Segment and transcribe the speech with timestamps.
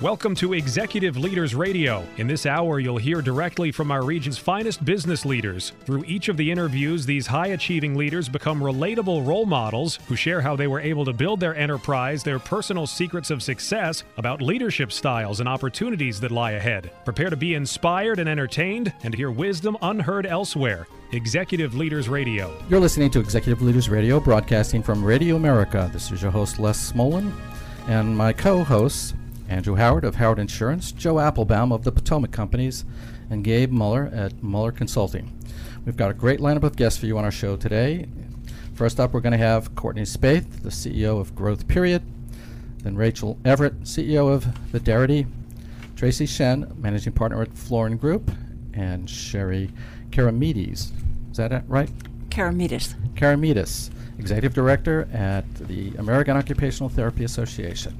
[0.00, 2.04] Welcome to Executive Leaders Radio.
[2.16, 5.72] In this hour, you'll hear directly from our region's finest business leaders.
[5.84, 10.40] Through each of the interviews, these high achieving leaders become relatable role models who share
[10.40, 14.92] how they were able to build their enterprise, their personal secrets of success, about leadership
[14.92, 16.90] styles and opportunities that lie ahead.
[17.04, 20.86] Prepare to be inspired and entertained and hear wisdom unheard elsewhere.
[21.12, 22.52] Executive Leaders Radio.
[22.68, 25.88] You're listening to Executive Leaders Radio, broadcasting from Radio America.
[25.92, 27.32] This is your host, Les Smolin,
[27.86, 29.14] and my co hosts,
[29.54, 32.84] Andrew Howard of Howard Insurance, Joe Applebaum of the Potomac Companies,
[33.30, 35.32] and Gabe Muller at Muller Consulting.
[35.86, 38.08] We've got a great lineup of guests for you on our show today.
[38.74, 42.02] First up, we're going to have Courtney Spaeth, the CEO of Growth Period,
[42.82, 45.24] then Rachel Everett, CEO of Viderity,
[45.94, 48.32] Tracy Shen, managing partner at Florin Group,
[48.72, 49.70] and Sherry
[50.10, 50.90] Keramidas.
[51.30, 51.90] Is that it, right?
[52.28, 52.96] Keramidas.
[53.14, 57.96] Keramidas, executive director at the American Occupational Therapy Association.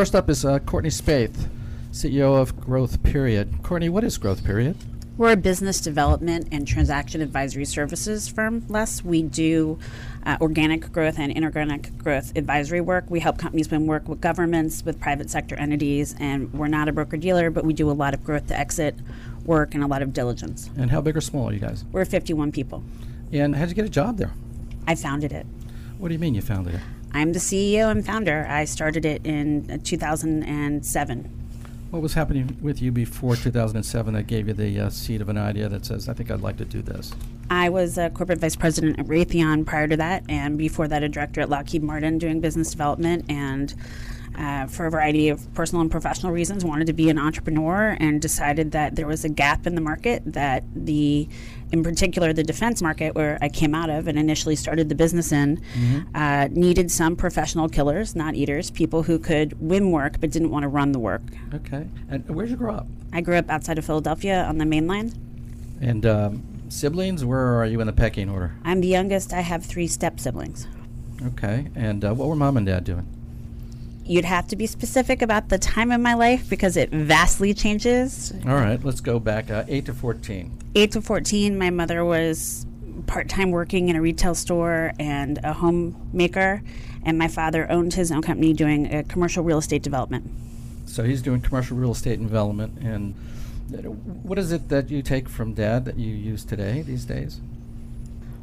[0.00, 1.50] First up is uh, Courtney Spaeth,
[1.92, 3.62] CEO of Growth Period.
[3.62, 4.74] Courtney, what is Growth Period?
[5.18, 9.04] We're a business development and transaction advisory services firm, Les.
[9.04, 9.78] We do
[10.24, 13.10] uh, organic growth and inorganic growth advisory work.
[13.10, 16.92] We help companies win work with governments, with private sector entities, and we're not a
[16.92, 18.94] broker dealer, but we do a lot of growth to exit
[19.44, 20.70] work and a lot of diligence.
[20.78, 21.84] And how big or small are you guys?
[21.92, 22.82] We're 51 people.
[23.32, 24.32] And how'd you get a job there?
[24.86, 25.44] I founded it.
[25.98, 26.80] What do you mean you founded it?
[27.12, 28.46] I'm the CEO and founder.
[28.48, 31.36] I started it in uh, 2007.
[31.90, 35.36] What was happening with you before 2007 that gave you the uh, seed of an
[35.36, 37.12] idea that says, I think I'd like to do this?
[37.50, 41.08] I was a corporate vice president at Raytheon prior to that, and before that, a
[41.08, 43.24] director at Lockheed Martin doing business development.
[43.28, 43.74] And
[44.38, 48.22] uh, for a variety of personal and professional reasons, wanted to be an entrepreneur and
[48.22, 51.28] decided that there was a gap in the market that the
[51.72, 55.32] in particular the defense market where I came out of and initially started the business
[55.32, 56.16] in, mm-hmm.
[56.16, 60.64] uh, needed some professional killers, not eaters, people who could win work but didn't want
[60.64, 61.22] to run the work.
[61.54, 61.86] Okay.
[62.08, 62.86] And where'd you grow up?
[63.12, 65.18] I grew up outside of Philadelphia on the mainland.
[65.80, 68.54] And um, siblings, where are you in the pecking order?
[68.64, 69.32] I'm the youngest.
[69.32, 70.66] I have three step siblings.
[71.24, 71.68] Okay.
[71.74, 73.06] And uh, what were mom and dad doing?
[74.10, 78.32] You'd have to be specific about the time of my life because it vastly changes.
[78.44, 80.58] All right, let's go back uh, 8 to 14.
[80.74, 82.66] 8 to 14, my mother was
[83.06, 86.60] part time working in a retail store and a homemaker,
[87.04, 90.28] and my father owned his own company doing a commercial real estate development.
[90.86, 92.80] So he's doing commercial real estate development.
[92.80, 93.14] And
[94.24, 97.40] what is it that you take from dad that you use today, these days?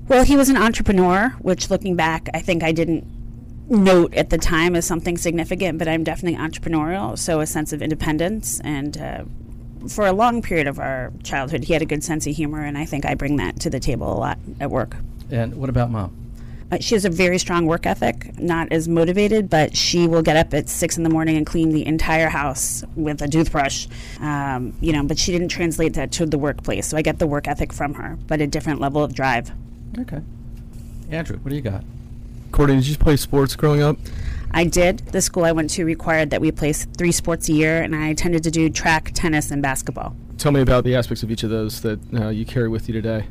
[0.08, 3.17] Well, he was an entrepreneur, which looking back, I think I didn't
[3.70, 7.82] note at the time as something significant, but I'm definitely entrepreneurial, so a sense of
[7.82, 8.60] independence.
[8.62, 9.24] And uh,
[9.90, 12.78] for a long period of our childhood, he had a good sense of humor, and
[12.78, 14.96] I think I bring that to the table a lot at work.
[15.30, 16.16] And what about mom?
[16.70, 20.36] Uh, she has a very strong work ethic, not as motivated, but she will get
[20.36, 23.88] up at six in the morning and clean the entire house with a toothbrush.
[24.20, 26.88] Um, you know, but she didn't translate that to the workplace.
[26.88, 29.52] So I get the work ethic from her, but a different level of drive.
[29.98, 30.22] Okay.
[31.10, 31.86] Andrew, what do you got?
[32.52, 33.98] Courtney, did you play sports growing up?
[34.52, 35.00] I did.
[35.00, 38.14] The school I went to required that we play three sports a year, and I
[38.14, 40.16] tended to do track, tennis, and basketball.
[40.38, 42.94] Tell me about the aspects of each of those that uh, you carry with you
[42.94, 43.28] today.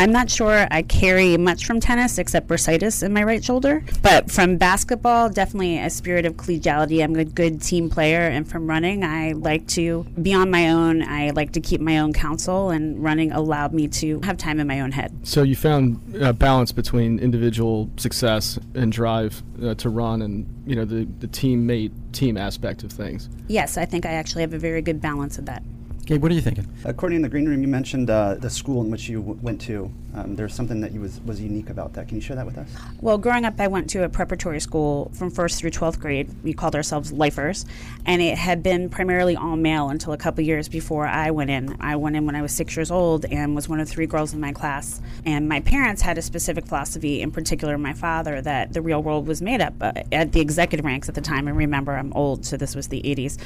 [0.00, 3.82] I'm not sure I carry much from tennis except bursitis in my right shoulder.
[4.00, 7.02] But from basketball, definitely a spirit of collegiality.
[7.02, 8.20] I'm a good team player.
[8.20, 11.02] And from running, I like to be on my own.
[11.02, 14.68] I like to keep my own counsel, and running allowed me to have time in
[14.68, 15.12] my own head.
[15.24, 20.76] So you found a balance between individual success and drive uh, to run and, you
[20.76, 23.28] know, the, the teammate, team aspect of things.
[23.48, 25.62] Yes, I think I actually have a very good balance of that.
[26.08, 26.66] Gabe, what are you thinking?
[26.86, 29.60] According in the green room, you mentioned uh, the school in which you w- went
[29.60, 29.92] to.
[30.14, 32.08] Um, there's something that you was, was unique about that.
[32.08, 32.66] Can you share that with us?
[33.02, 36.30] Well, growing up, I went to a preparatory school from first through 12th grade.
[36.42, 37.66] We called ourselves lifers,
[38.06, 41.76] and it had been primarily all male until a couple years before I went in.
[41.78, 44.32] I went in when I was six years old and was one of three girls
[44.32, 45.02] in my class.
[45.26, 49.26] And my parents had a specific philosophy, in particular, my father, that the real world
[49.26, 51.48] was made up uh, at the executive ranks at the time.
[51.48, 53.36] And remember, I'm old, so this was the 80s,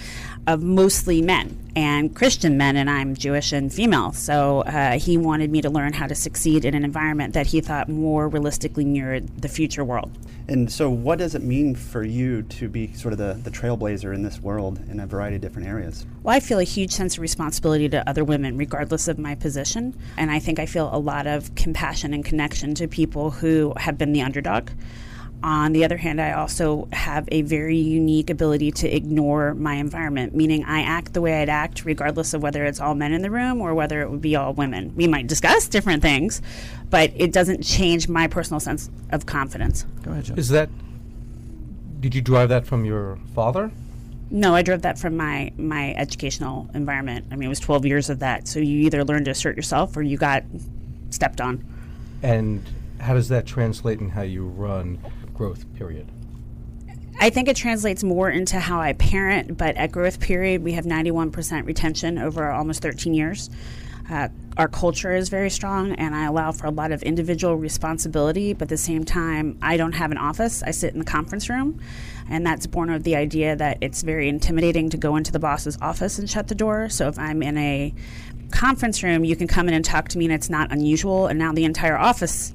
[0.47, 4.13] of mostly men and Christian Asian men, and I'm Jewish and female.
[4.13, 7.63] So uh, he wanted me to learn how to succeed in an environment that he
[7.63, 10.11] thought more realistically mirrored the future world.
[10.49, 14.15] And so, what does it mean for you to be sort of the, the trailblazer
[14.15, 16.05] in this world in a variety of different areas?
[16.23, 19.97] Well, I feel a huge sense of responsibility to other women, regardless of my position.
[20.19, 23.97] And I think I feel a lot of compassion and connection to people who have
[23.97, 24.69] been the underdog.
[25.45, 30.37] On the other hand, I also have a very unique ability to ignore my environment,
[30.37, 33.31] meaning I act the way I'd act regardless of whether it's all men in the
[33.31, 34.95] room or whether it would be all women.
[34.95, 36.41] We might discuss different things,
[36.91, 39.85] but it doesn't change my personal sense of confidence.
[40.03, 40.35] Go ahead, Joe.
[40.37, 40.69] Is that?
[41.99, 43.73] Did you drive that from your father?
[44.31, 47.27] No, I drove that from my my educational environment.
[47.33, 48.47] I mean, it was 12 years of that.
[48.47, 50.45] So you either learned to assert yourself or you got
[51.11, 51.65] stepped on.
[52.23, 52.65] And
[53.01, 54.99] how does that translate in how you run
[55.43, 56.07] growth period?
[57.19, 60.85] I think it translates more into how I parent, but at growth period, we have
[60.85, 63.51] 91% retention over almost 13 years.
[64.09, 68.53] Uh, our culture is very strong, and I allow for a lot of individual responsibility,
[68.53, 70.63] but at the same time, I don't have an office.
[70.63, 71.81] I sit in the conference room,
[72.31, 75.77] and that's born of the idea that it's very intimidating to go into the boss's
[75.83, 76.89] office and shut the door.
[76.89, 77.93] So if I'm in a
[78.53, 81.27] conference room, you can come in and talk to me, and it's not unusual.
[81.27, 82.55] And now the entire office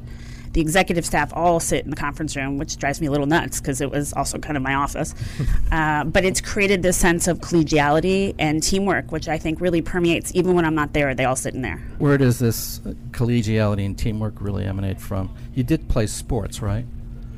[0.58, 3.62] the executive staff all sit in the conference room, which drives me a little nuts
[3.62, 5.14] because it was also kind of my office.
[5.72, 10.32] uh, but it's created this sense of collegiality and teamwork, which I think really permeates
[10.34, 11.14] even when I'm not there.
[11.14, 11.78] They all sit in there.
[12.00, 15.32] Where does this uh, collegiality and teamwork really emanate from?
[15.54, 16.88] You did play sports, right?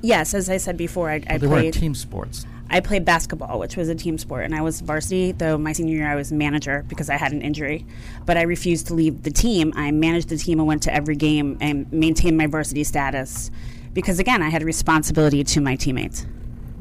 [0.01, 1.73] Yes, as I said before, I, I But they weren't played.
[1.73, 2.45] team sports.
[2.71, 5.31] I played basketball, which was a team sport, and I was varsity.
[5.31, 7.85] Though my senior year, I was manager because I had an injury.
[8.25, 9.73] But I refused to leave the team.
[9.75, 13.49] I managed the team and went to every game and maintained my varsity status
[13.93, 16.27] because, again, I had a responsibility to my teammates.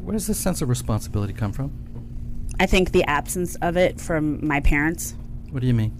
[0.03, 1.73] Where does this sense of responsibility come from?
[2.61, 5.15] I think the absence of it from my parents.
[5.51, 5.97] What do you mean?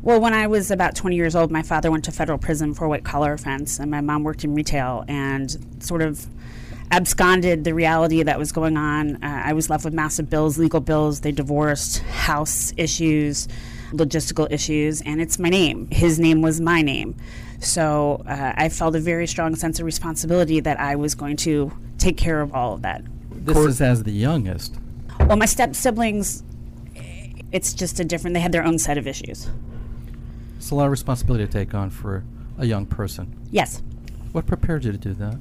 [0.00, 2.84] Well, when I was about 20 years old, my father went to federal prison for
[2.84, 6.26] a white collar offense, and my mom worked in retail and sort of
[6.90, 9.16] absconded the reality that was going on.
[9.16, 11.20] Uh, I was left with massive bills, legal bills.
[11.20, 13.48] They divorced, house issues,
[13.92, 15.88] logistical issues, and it's my name.
[15.90, 17.16] His name was my name.
[17.60, 21.72] So uh, I felt a very strong sense of responsibility that I was going to
[21.98, 23.02] take care of all of that.
[23.30, 24.76] This is as the youngest.
[25.20, 26.42] Well, my step siblings,
[27.50, 29.48] it's just a different, they had their own set of issues.
[30.56, 32.24] It's a lot of responsibility to take on for
[32.58, 33.36] a young person.
[33.50, 33.82] Yes.
[34.32, 35.38] What prepared you to do that?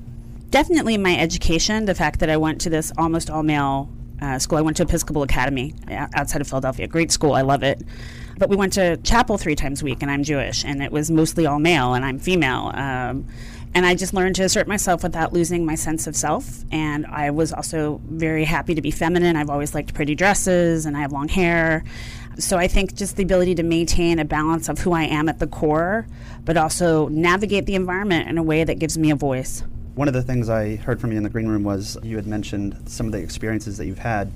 [0.50, 3.90] Definitely my education, the fact that I went to this almost all male
[4.22, 4.58] uh, school.
[4.58, 6.88] I went to Episcopal Academy outside of Philadelphia.
[6.88, 7.82] Great school, I love it.
[8.38, 11.10] But we went to chapel three times a week, and I'm Jewish, and it was
[11.10, 12.72] mostly all male, and I'm female.
[12.74, 13.28] Um,
[13.74, 16.64] and I just learned to assert myself without losing my sense of self.
[16.72, 19.36] And I was also very happy to be feminine.
[19.36, 21.84] I've always liked pretty dresses, and I have long hair.
[22.40, 25.40] So I think just the ability to maintain a balance of who I am at
[25.40, 26.08] the core,
[26.46, 29.64] but also navigate the environment in a way that gives me a voice.
[29.98, 32.28] One of the things I heard from you in the green room was you had
[32.28, 34.32] mentioned some of the experiences that you've had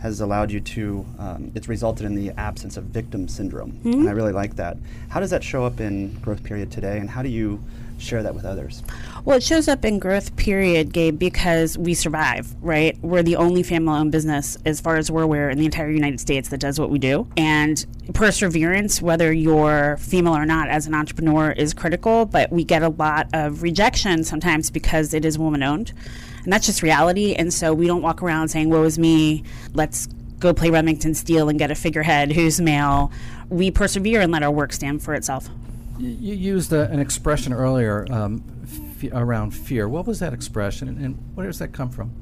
[0.00, 3.74] has allowed you to, um, it's resulted in the absence of victim syndrome.
[3.74, 3.92] Mm-hmm.
[3.92, 4.76] And I really like that.
[5.08, 7.62] How does that show up in growth period today, and how do you
[7.98, 8.82] share that with others?
[9.28, 12.98] Well, it shows up in growth period, Gabe, because we survive, right?
[13.02, 16.18] We're the only family owned business, as far as we're aware, in the entire United
[16.18, 17.28] States that does what we do.
[17.36, 17.84] And
[18.14, 22.88] perseverance, whether you're female or not, as an entrepreneur, is critical, but we get a
[22.88, 25.92] lot of rejection sometimes because it is woman owned.
[26.44, 27.34] And that's just reality.
[27.34, 29.44] And so we don't walk around saying, woe is me,
[29.74, 30.06] let's
[30.38, 33.12] go play Remington Steele and get a figurehead who's male.
[33.50, 35.50] We persevere and let our work stand for itself.
[35.98, 38.42] You, used uh, an expression earlier um,
[39.02, 39.88] f- around fear.
[39.88, 42.12] What was that expression, and, and where does that come from?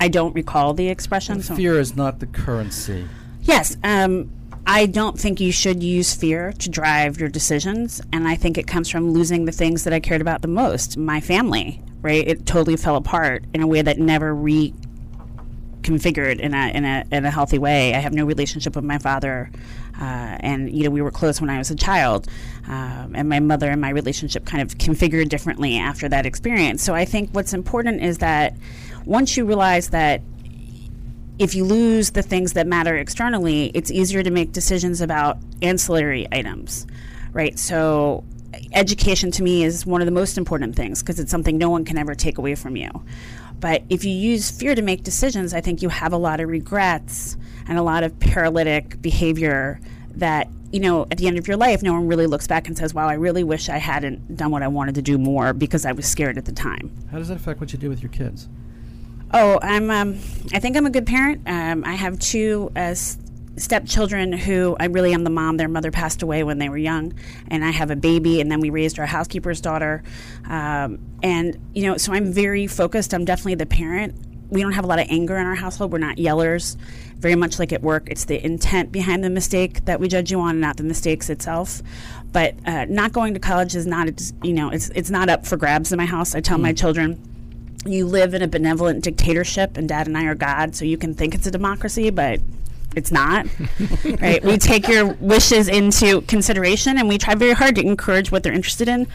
[0.00, 1.42] I don't recall the expression.
[1.42, 3.06] so- Fear is not the currency.
[3.42, 3.76] Yes.
[3.84, 4.30] Um,
[4.66, 8.02] I don't think you should use fear to drive your decisions.
[8.12, 10.96] And I think it comes from losing the things that I cared about the most
[10.98, 12.26] my family, right?
[12.28, 14.34] It totally fell apart in a way that never
[15.82, 17.94] reconfigured in a, in a, in a healthy way.
[17.94, 19.50] I have no relationship with my father.
[20.00, 22.28] Uh, and, you know, we were close when I was a child.
[22.66, 26.82] Um, and my mother and my relationship kind of configured differently after that experience.
[26.82, 28.54] So I think what's important is that
[29.04, 30.22] once you realize that
[31.38, 36.26] if you lose the things that matter externally, it's easier to make decisions about ancillary
[36.32, 36.86] items,
[37.32, 37.58] right?
[37.58, 38.24] So,
[38.72, 41.84] education to me is one of the most important things because it's something no one
[41.84, 42.90] can ever take away from you.
[43.60, 46.48] But if you use fear to make decisions, I think you have a lot of
[46.48, 47.36] regrets
[47.66, 49.80] and a lot of paralytic behavior
[50.12, 52.76] that, you know, at the end of your life, no one really looks back and
[52.76, 55.84] says, wow, I really wish I hadn't done what I wanted to do more because
[55.84, 56.90] I was scared at the time.
[57.10, 58.48] How does that affect what you do with your kids?
[59.32, 59.90] Oh, I'm.
[59.90, 60.14] Um,
[60.54, 61.42] I think I'm a good parent.
[61.46, 62.94] Um, I have two uh,
[63.58, 65.56] stepchildren who I really am the mom.
[65.56, 67.14] Their mother passed away when they were young,
[67.48, 70.02] and I have a baby, and then we raised our housekeeper's daughter.
[70.48, 73.12] Um, and, you know, so I'm very focused.
[73.14, 74.14] I'm definitely the parent.
[74.50, 75.92] We don't have a lot of anger in our household.
[75.92, 76.76] We're not yellers.
[77.16, 80.40] Very much like at work, it's the intent behind the mistake that we judge you
[80.40, 81.82] on, not the mistakes itself.
[82.30, 84.08] But uh, not going to college is not,
[84.42, 86.36] you know, it's it's not up for grabs in my house.
[86.36, 87.20] I tell my children,
[87.84, 91.12] you live in a benevolent dictatorship, and Dad and I are God, so you can
[91.14, 92.40] think it's a democracy, but
[92.98, 93.46] it's not.
[94.20, 94.44] right?
[94.44, 98.52] We take your wishes into consideration, and we try very hard to encourage what they're
[98.52, 99.06] interested in.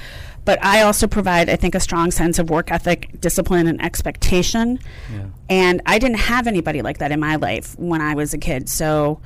[0.46, 4.80] But I also provide, I think, a strong sense of work ethic, discipline, and expectation.
[5.13, 5.25] Yeah.
[5.50, 8.68] And I didn't have anybody like that in my life when I was a kid.
[8.68, 9.22] So,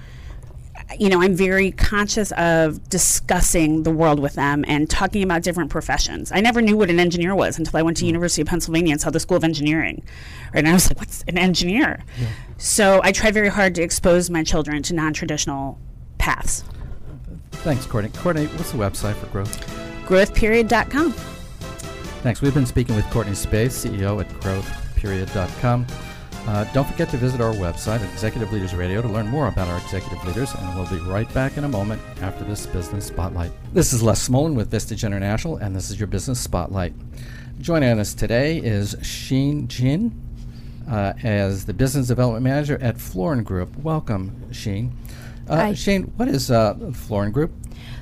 [1.00, 5.70] you know, I'm very conscious of discussing the world with them and talking about different
[5.70, 6.32] professions.
[6.32, 8.08] I never knew what an engineer was until I went to mm.
[8.08, 10.04] University of Pennsylvania and saw the School of Engineering.
[10.54, 10.60] Right?
[10.60, 12.04] And I was like, what's an engineer?
[12.58, 15.80] So I try very hard to expose my children to non-traditional
[16.18, 16.64] paths.
[17.52, 18.12] Thanks, Courtney.
[18.18, 19.60] Courtney, what's the website for growth?
[20.08, 21.12] Growthperiod.com.
[22.24, 22.42] Thanks.
[22.42, 25.86] We've been speaking with Courtney Spaeth, CEO at growthperiod.com.
[26.48, 29.68] Uh, don't forget to visit our website at Executive Leaders Radio to learn more about
[29.68, 33.51] our executive leaders, and we'll be right back in a moment after this business spotlight.
[33.74, 36.94] This is Les Smolin with Vistage International, and this is your business spotlight.
[37.60, 40.18] Joining us today is Sheen Jin
[40.89, 43.75] uh, as the business development manager at Florin Group.
[43.80, 44.96] Welcome, Sheen.
[45.50, 45.74] Uh, Hi.
[45.74, 47.51] Shane, what is uh, Florin Group?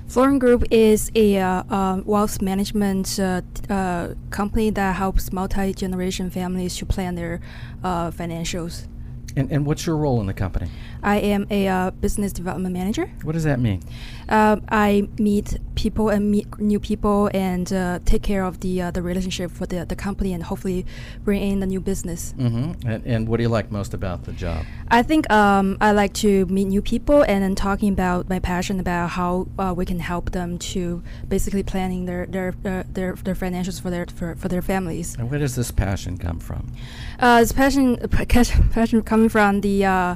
[0.07, 6.77] Florin Group is a uh, uh, wealth management uh, uh, company that helps multi-generation families
[6.77, 7.41] to plan their
[7.83, 8.88] uh, financials.
[9.35, 10.69] And, and what's your role in the company?
[11.03, 13.11] I am a uh, business development manager.
[13.23, 13.81] What does that mean?
[14.29, 18.91] Uh, I meet people and meet new people and uh, take care of the uh,
[18.91, 20.85] the relationship for the, the company and hopefully
[21.23, 22.33] bring in the new business.
[22.37, 22.89] Mm-hmm.
[22.89, 24.65] And, and what do you like most about the job?
[24.87, 28.79] I think um, I like to meet new people and then talking about my passion
[28.79, 33.35] about how uh, we can help them to basically planning their their uh, their, their
[33.35, 35.15] financials for their for, for their families.
[35.19, 36.71] And where does this passion come from?
[37.19, 40.15] Uh, it's passion passion passion coming from the uh,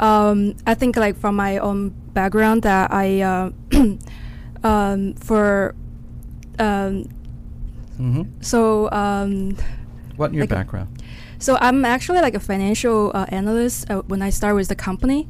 [0.00, 3.50] um, I think like from my own background that I uh,
[4.64, 5.74] um, for
[6.58, 7.08] um,
[7.98, 8.40] Mm-hmm.
[8.40, 9.56] so um,
[10.16, 11.02] What in your Like background?
[11.40, 15.26] So I'm actually like a financial uh, analyst uh, when I start with the company.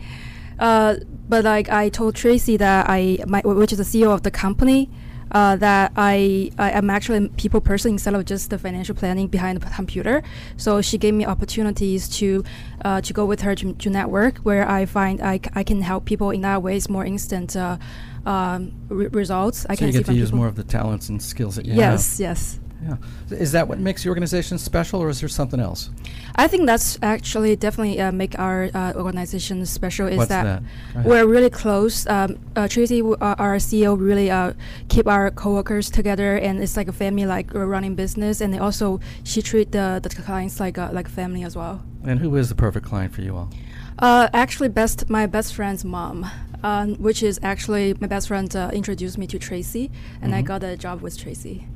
[0.58, 0.96] Uh,
[1.30, 4.90] but like I told Tracy that I, my, which is the CEO of the company,
[5.32, 9.28] uh, that I, I am actually a people person instead of just the financial planning
[9.28, 10.22] behind the computer.
[10.56, 12.44] So she gave me opportunities to
[12.84, 16.04] uh, to go with her to, to network where I find I, I can help
[16.04, 16.76] people in that way.
[16.76, 17.78] It's more instant uh,
[18.24, 19.66] um, re- results.
[19.68, 20.38] I so can you see get to use people.
[20.38, 22.60] more of the talents and skills that you have yes, yes.
[22.82, 22.96] Yeah.
[23.30, 25.90] Is that what makes your organization special, or is there something else?
[26.36, 30.06] I think that's actually definitely uh, make our uh, organization special.
[30.06, 30.62] Is What's that,
[30.94, 31.04] that?
[31.04, 32.06] We're really close.
[32.06, 34.52] Um, uh, Tracy, w- uh, our CEO, really uh,
[34.88, 38.40] keep our coworkers together, and it's like a family, like uh, running business.
[38.40, 41.82] And they also she treat the the clients like like family as well.
[42.04, 43.50] And who is the perfect client for you all?
[43.98, 46.24] Uh, actually, best my best friend's mom,
[46.62, 49.90] um, which is actually my best friend uh, introduced me to Tracy,
[50.22, 50.46] and I Mhm.
[50.46, 51.66] got a job with Tracy.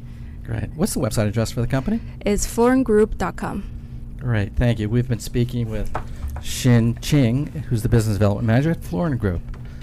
[0.45, 0.71] Great.
[0.75, 2.01] What's the website address for the company?
[2.21, 3.65] It's florengroup.com.
[4.19, 4.57] Great.
[4.57, 4.89] Thank you.
[4.89, 5.91] We've been speaking with
[6.43, 9.43] Shin Ching, who's the business development manager at Florin Group.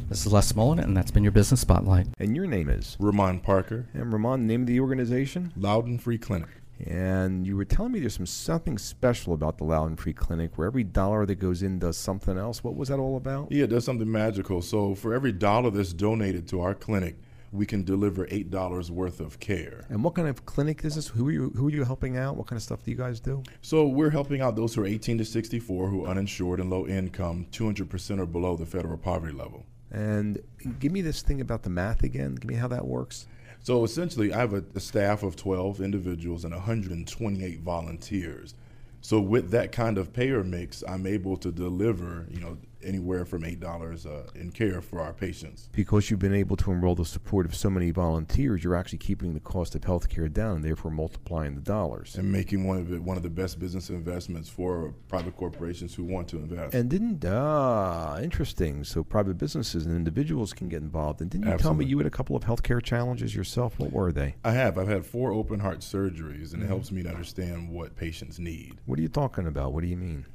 [0.09, 2.07] This is Les Smolin, and that's been your business spotlight.
[2.19, 2.97] And your name is?
[2.99, 5.53] Ramon Parker, And Ramon, name of the organization?
[5.55, 6.49] Loudoun Free Clinic.
[6.87, 10.65] And you were telling me there's some something special about the Loudoun Free Clinic where
[10.67, 12.63] every dollar that goes in does something else.
[12.63, 13.51] What was that all about?
[13.51, 14.61] Yeah, it does something magical.
[14.61, 17.17] So for every dollar that's donated to our clinic,
[17.51, 19.85] we can deliver eight dollars worth of care.
[19.89, 21.07] And what kind of clinic is this?
[21.07, 22.35] Who are you who are you helping out?
[22.37, 23.43] What kind of stuff do you guys do?
[23.61, 26.87] So we're helping out those who are 18 to 64 who are uninsured and low
[26.87, 29.65] income, 200% or below the federal poverty level.
[29.91, 30.39] And
[30.79, 32.35] give me this thing about the math again.
[32.35, 33.27] Give me how that works.
[33.61, 38.53] So essentially, I have a, a staff of 12 individuals and 128 volunteers.
[39.01, 43.43] So with that kind of payer mix, I'm able to deliver, you know, anywhere from
[43.43, 45.69] eight dollars uh, in care for our patients.
[45.71, 49.33] Because you've been able to enroll the support of so many volunteers, you're actually keeping
[49.33, 52.15] the cost of healthcare down and therefore multiplying the dollars.
[52.15, 56.03] and making one of the, one of the best business investments for private corporations who
[56.03, 56.73] want to invest.
[56.73, 58.83] And didn't ah interesting.
[58.83, 61.21] So private businesses and individuals can get involved.
[61.21, 63.79] And didn't you tell me you had a couple of healthcare challenges yourself?
[63.79, 64.35] What were they?
[64.43, 64.77] I have.
[64.77, 66.69] I've had four open heart surgeries, and it Mhm.
[66.69, 68.75] helps me to understand what patients need.
[68.85, 69.73] What are you talking about?
[69.73, 70.25] What do you mean?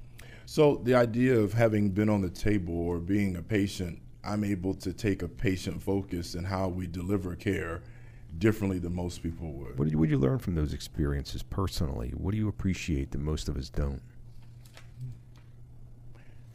[0.47, 4.75] So the idea of having been on the table or being a patient, I'm able
[4.75, 7.83] to take a patient focus in how we deliver care
[8.39, 9.79] differently than most people would.
[9.79, 12.11] What did you, what did you learn from those experiences personally?
[12.17, 14.03] What do you appreciate that most of us don't?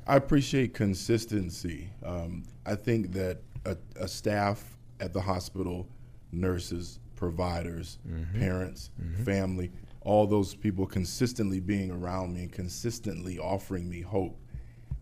[0.08, 1.90] I appreciate consistency.
[2.04, 5.88] Um, I think that a, a, staff at the hospital,
[6.32, 8.40] nurses, providers, mm-hmm.
[8.40, 9.24] parents, mm-hmm.
[9.24, 14.40] family, all those people consistently being around me and consistently offering me hope.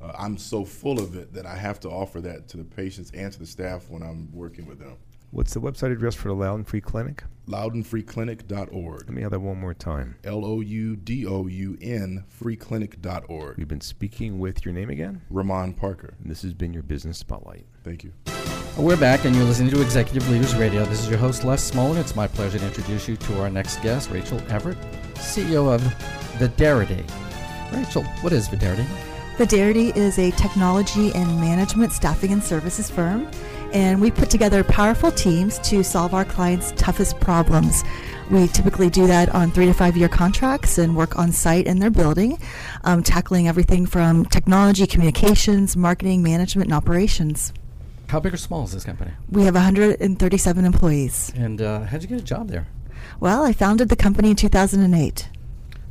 [0.01, 3.12] Uh, I'm so full of it that I have to offer that to the patients
[3.13, 4.98] and to the staff when I'm working with them.
[5.31, 7.24] What's the website address for the Loudoun Free Clinic?
[7.50, 9.01] LoudounFreeClinic.org.
[9.07, 10.15] Let me have that one more time.
[10.24, 13.57] L O U D O U N FreeClinic.org.
[13.57, 15.22] We've been speaking with your name again?
[15.29, 16.15] Ramon Parker.
[16.22, 17.65] And this has been your Business Spotlight.
[17.84, 18.13] Thank you.
[18.77, 20.86] We're back, and you're listening to Executive Leaders Radio.
[20.86, 21.98] This is your host, Les Smolin.
[21.98, 24.77] It's my pleasure to introduce you to our next guest, Rachel Everett,
[25.15, 25.81] CEO of
[26.39, 27.03] Viderity.
[27.74, 28.86] Rachel, what is Viderity?
[29.38, 33.29] Viderity is a technology and management staffing and services firm
[33.74, 37.84] and we put together powerful teams to solve our clients' toughest problems.
[38.30, 41.80] We typically do that on three to five year contracts and work on site in
[41.80, 42.38] their building,
[42.84, 47.54] um, tackling everything from technology, communications, marketing, management, and operations.
[48.08, 49.12] How big or small is this company?
[49.30, 51.32] We have 137 employees.
[51.36, 52.68] And uh, how'd you get a job there?
[53.20, 55.30] Well, I founded the company in 2008.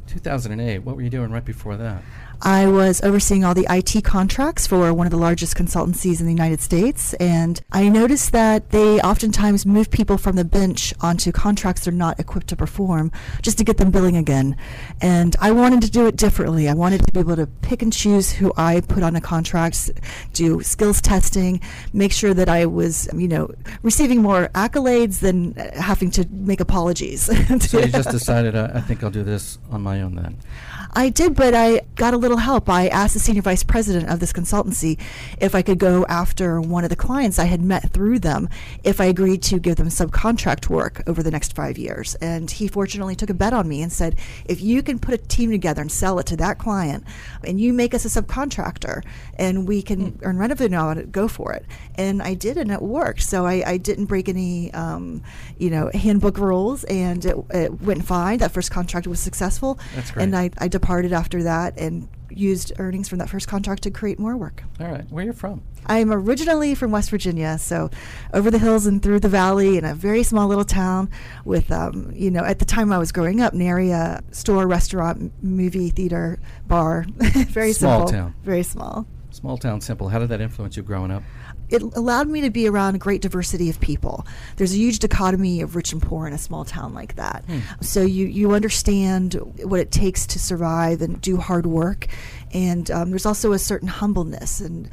[0.06, 0.78] 2008.
[0.78, 2.02] What were you doing right before that?
[2.42, 6.32] I was overseeing all the IT contracts for one of the largest consultancies in the
[6.32, 11.84] United States, and I noticed that they oftentimes move people from the bench onto contracts
[11.84, 13.10] they're not equipped to perform
[13.42, 14.56] just to get them billing again.
[15.00, 16.68] And I wanted to do it differently.
[16.68, 19.90] I wanted to be able to pick and choose who I put on a contract,
[20.32, 21.60] do skills testing,
[21.92, 23.50] make sure that I was, you know,
[23.82, 27.22] receiving more accolades than having to make apologies.
[27.68, 30.38] so you just decided, uh, I think I'll do this on my own then.
[30.96, 32.70] I did, but I got a little help.
[32.70, 34.98] I asked the senior vice president of this consultancy
[35.38, 38.48] if I could go after one of the clients I had met through them
[38.82, 42.14] if I agreed to give them subcontract work over the next five years.
[42.22, 45.18] And he fortunately took a bet on me and said, if you can put a
[45.18, 47.04] team together and sell it to that client,
[47.44, 49.04] and you make us a subcontractor,
[49.38, 50.18] and we can mm.
[50.22, 51.66] earn revenue on it, go for it.
[51.96, 53.22] And I did, and it worked.
[53.22, 55.22] So I, I didn't break any, um,
[55.58, 58.38] you know, handbook rules, and it, it, went fine.
[58.38, 59.78] That first contract was successful.
[59.94, 60.22] That's great.
[60.22, 64.18] And I, I departed after that and used earnings from that first contract to create
[64.18, 64.62] more work.
[64.80, 65.04] All right.
[65.10, 65.62] Where are you from?
[65.86, 67.90] I'm originally from West Virginia, so
[68.34, 71.08] over the hills and through the valley in a very small little town
[71.44, 75.32] with, um, you know, at the time I was growing up, nary a store, restaurant,
[75.42, 77.06] movie, theater, bar.
[77.16, 78.12] very small simple.
[78.12, 78.34] town.
[78.42, 79.06] Very small.
[79.30, 80.08] Small town, simple.
[80.08, 81.22] How did that influence you growing up?
[81.68, 84.26] It allowed me to be around a great diversity of people.
[84.56, 87.44] There's a huge dichotomy of rich and poor in a small town like that.
[87.46, 87.60] Hmm.
[87.80, 92.06] So you, you understand what it takes to survive and do hard work.
[92.52, 94.88] And um, there's also a certain humbleness and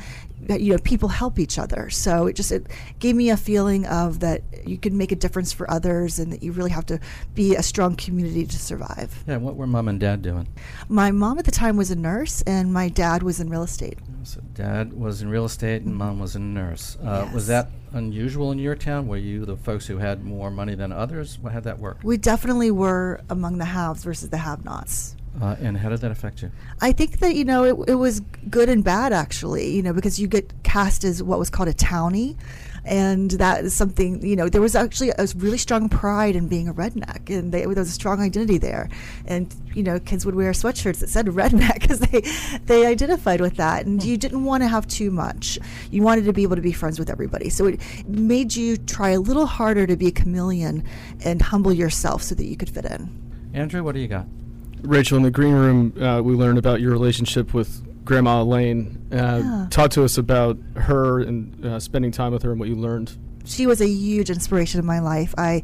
[0.49, 1.89] you know people help each other.
[1.89, 2.67] So it just it
[2.99, 6.41] gave me a feeling of that you can make a difference for others and that
[6.43, 6.99] you really have to
[7.36, 9.23] be a strong community to survive.
[9.27, 10.47] Yeah what were mom and dad doing?
[10.88, 13.99] My mom at the time was a nurse and my dad was in real estate.
[14.23, 16.97] So dad was in real estate and mom was a nurse.
[17.03, 17.34] Uh, yes.
[17.34, 19.08] was that unusual in your town?
[19.08, 21.38] Were you the folks who had more money than others?
[21.43, 21.99] How did that work?
[22.03, 26.12] We definitely were among the haves versus the have nots uh, and how did that
[26.12, 26.52] affect you?
[26.82, 28.19] I think that you know it, it was
[28.50, 29.76] good and bad actually.
[29.76, 32.38] You know because you get cast as what was called a townie,
[32.86, 36.67] and that is something you know there was actually a really strong pride in being
[36.67, 38.89] a redneck, and they, there was a strong identity there.
[39.26, 42.22] And you know kids would wear sweatshirts that said redneck because they
[42.65, 45.58] they identified with that, and you didn't want to have too much.
[45.89, 49.10] You wanted to be able to be friends with everybody, so it made you try
[49.10, 50.84] a little harder to be a chameleon
[51.26, 53.10] and humble yourself so that you could fit in.
[53.56, 54.28] Andrew, what do you got?
[54.84, 59.08] Rachel, in the green room, uh, we learned about your relationship with Grandma Elaine.
[59.12, 59.67] Uh, yeah.
[59.69, 63.17] Talk to us about her and uh, spending time with her and what you learned.
[63.46, 65.34] She was a huge inspiration in my life.
[65.38, 65.63] I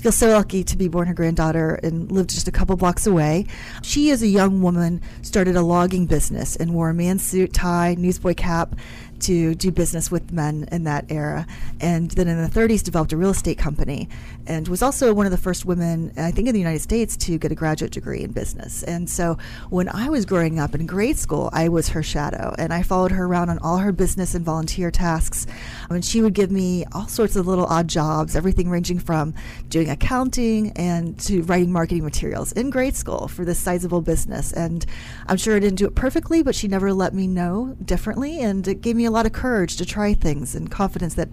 [0.00, 3.46] feel so lucky to be born her granddaughter and lived just a couple blocks away.
[3.82, 7.94] She, as a young woman, started a logging business and wore a man suit, tie,
[7.98, 8.76] newsboy cap
[9.20, 11.46] to do business with men in that era.
[11.80, 14.08] And then in the 30s, developed a real estate company
[14.46, 17.38] and was also one of the first women, I think, in the United States to
[17.38, 18.82] get a graduate degree in business.
[18.82, 19.38] And so
[19.70, 23.12] when I was growing up in grade school, I was her shadow and I followed
[23.12, 25.46] her around on all her business and volunteer tasks.
[25.90, 29.34] And she would give me all sorts of little odd jobs, everything ranging from
[29.68, 34.52] doing accounting and to writing marketing materials in grade school for this sizable business.
[34.52, 34.86] And
[35.26, 38.40] I'm sure I didn't do it perfectly, but she never let me know differently.
[38.40, 41.28] And it gave me a lot of courage to try things and confidence that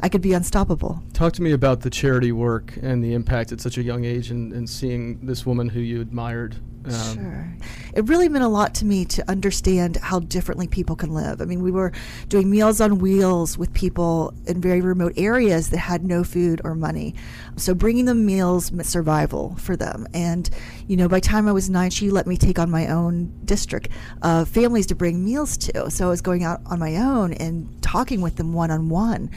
[0.00, 1.02] I could be unstoppable.
[1.12, 4.30] Talk to me about the charity work and the impact at such a young age
[4.30, 6.56] and, and seeing this woman who you admired
[6.88, 7.56] um, sure.
[7.94, 11.40] It really meant a lot to me to understand how differently people can live.
[11.40, 11.92] I mean, we were
[12.28, 16.74] doing Meals on Wheels with people in very remote areas that had no food or
[16.74, 17.14] money.
[17.56, 20.06] So bringing them meals meant survival for them.
[20.14, 20.48] And,
[20.86, 23.32] you know, by the time I was nine, she let me take on my own
[23.44, 23.88] district
[24.22, 25.90] of families to bring meals to.
[25.90, 29.30] So I was going out on my own and talking with them one on one.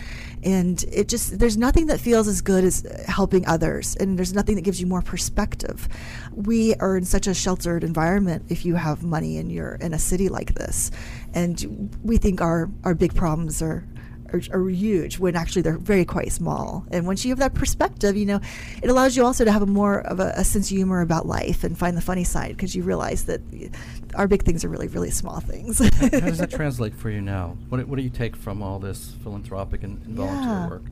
[0.44, 3.96] And it just, there's nothing that feels as good as helping others.
[4.00, 5.88] And there's nothing that gives you more perspective.
[6.34, 10.00] We are in such a sheltered environment if you have money and you're in a
[10.00, 10.92] city like this.
[11.34, 13.88] And we think our, our big problems are,
[14.34, 16.86] are, are, huge when actually they're very quite small.
[16.92, 18.40] And once you have that perspective, you know,
[18.82, 21.26] it allows you also to have a more of a, a sense of humor about
[21.26, 23.42] life and find the funny side because you realize that
[24.16, 25.80] our big things are really, really small things.
[25.80, 27.58] How does that translate for you now?
[27.70, 30.70] What, what do you take from all this philanthropic and, and volunteer Yeah.
[30.70, 30.84] work?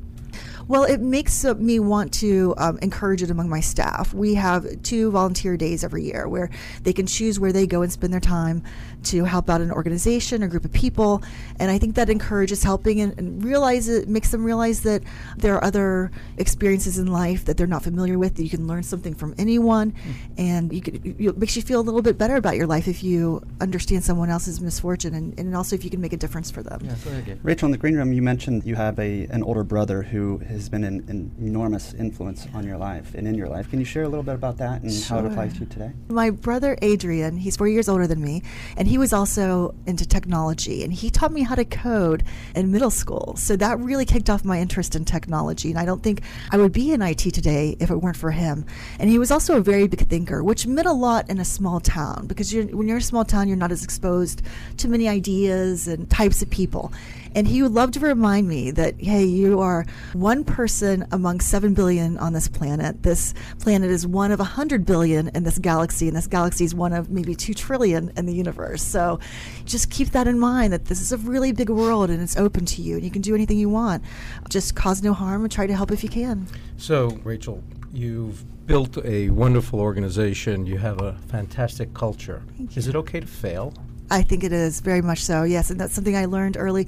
[0.69, 4.13] Well, it makes uh, me want to um, encourage it among my staff.
[4.13, 6.51] We have two volunteer days every year where
[6.83, 8.61] they can choose where they go and spend their time
[9.05, 11.23] to help out an organization or group of people.
[11.59, 15.01] And I think that encourages helping and, and realize it makes them realize that
[15.37, 18.35] there are other experiences in life that they're not familiar with.
[18.35, 19.95] That you can learn something from anyone,
[20.37, 22.87] and you could, you, it makes you feel a little bit better about your life
[22.87, 26.51] if you understand someone else's misfortune, and, and also if you can make a difference
[26.51, 26.79] for them.
[26.83, 27.39] Yeah, go ahead, Gabe.
[27.41, 30.58] Rachel, in the green room, you mentioned you have a an older brother who has
[30.67, 33.69] been an, an enormous influence on your life and in your life.
[33.69, 35.91] Can you share a little bit about that and how it applies to you today?
[36.09, 38.43] My brother Adrian, he's four years older than me,
[38.75, 42.23] and he was also into technology, and he taught me how to code
[42.55, 43.35] in middle school.
[43.37, 46.73] So that really kicked off my interest in technology, and I don't think I would
[46.73, 48.65] be in IT today if it weren't for him.
[48.99, 51.79] And he was also a very big thinker, which meant a lot in a small
[51.79, 54.41] town because you're, when you're in a small town, you're not as exposed
[54.77, 56.91] to many ideas and types of people.
[57.39, 61.73] And he would love to remind me that, hey, you are one person among 7
[61.73, 63.03] billion on this planet.
[63.03, 66.91] This planet is one of 100 billion in this galaxy, and this galaxy is one
[66.91, 68.83] of maybe 2 trillion in the universe.
[68.83, 69.21] So
[69.63, 72.65] just keep that in mind that this is a really big world and it's open
[72.65, 74.03] to you, and you can do anything you want.
[74.49, 76.45] Just cause no harm and try to help if you can.
[76.75, 80.65] So, Rachel, you've built a wonderful organization.
[80.65, 82.43] You have a fantastic culture.
[82.75, 83.73] Is it okay to fail?
[84.11, 85.69] I think it is very much so, yes.
[85.69, 86.87] And that's something I learned early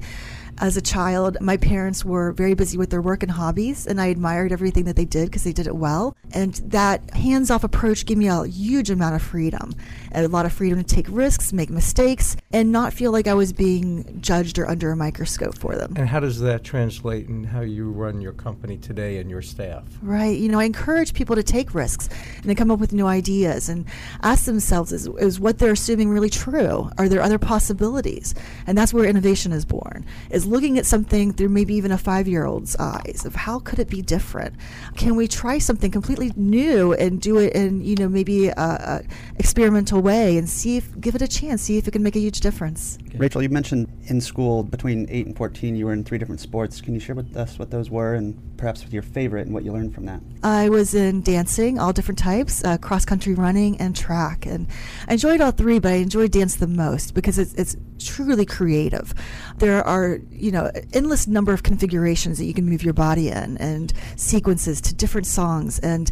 [0.58, 1.36] as a child.
[1.40, 4.96] My parents were very busy with their work and hobbies, and I admired everything that
[4.96, 6.16] they did because they did it well.
[6.32, 9.74] And that hands off approach gave me a huge amount of freedom
[10.10, 13.34] and a lot of freedom to take risks, make mistakes, and not feel like I
[13.34, 15.94] was being judged or under a microscope for them.
[15.96, 19.84] And how does that translate in how you run your company today and your staff?
[20.02, 20.38] Right.
[20.38, 23.68] You know, I encourage people to take risks and to come up with new ideas
[23.68, 23.86] and
[24.22, 26.90] ask themselves is, is what they're assuming really true?
[26.98, 28.34] Are there other possibilities?
[28.66, 32.28] And that's where innovation is born, is looking at something through maybe even a five
[32.28, 34.54] year old's eyes of how could it be different?
[34.96, 39.02] Can we try something completely new and do it in, you know, maybe a, a
[39.36, 42.20] experimental way and see if, give it a chance, see if it can make a
[42.20, 42.98] huge difference.
[43.14, 46.80] Rachel, you mentioned in school between 8 and 14 you were in three different sports.
[46.80, 49.64] Can you share with us what those were and perhaps with your favorite and what
[49.64, 50.20] you learned from that?
[50.42, 54.46] I was in dancing, all different types, uh, cross country running, and track.
[54.46, 54.66] And
[55.08, 59.14] I enjoyed all three, but I enjoyed dance the most because it's, it's truly creative.
[59.58, 63.56] There are, you know, endless number of configurations that you can move your body in
[63.58, 65.78] and sequences to different songs.
[65.78, 66.10] And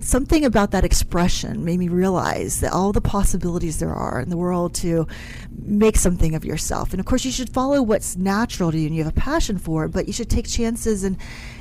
[0.00, 4.36] something about that expression made me realize that all the possibilities there are in the
[4.36, 5.06] world to
[5.62, 6.92] make something of yourself.
[6.92, 9.58] And of course, you should follow what's natural to you and you have a passion
[9.58, 11.16] for it, but you should take chances and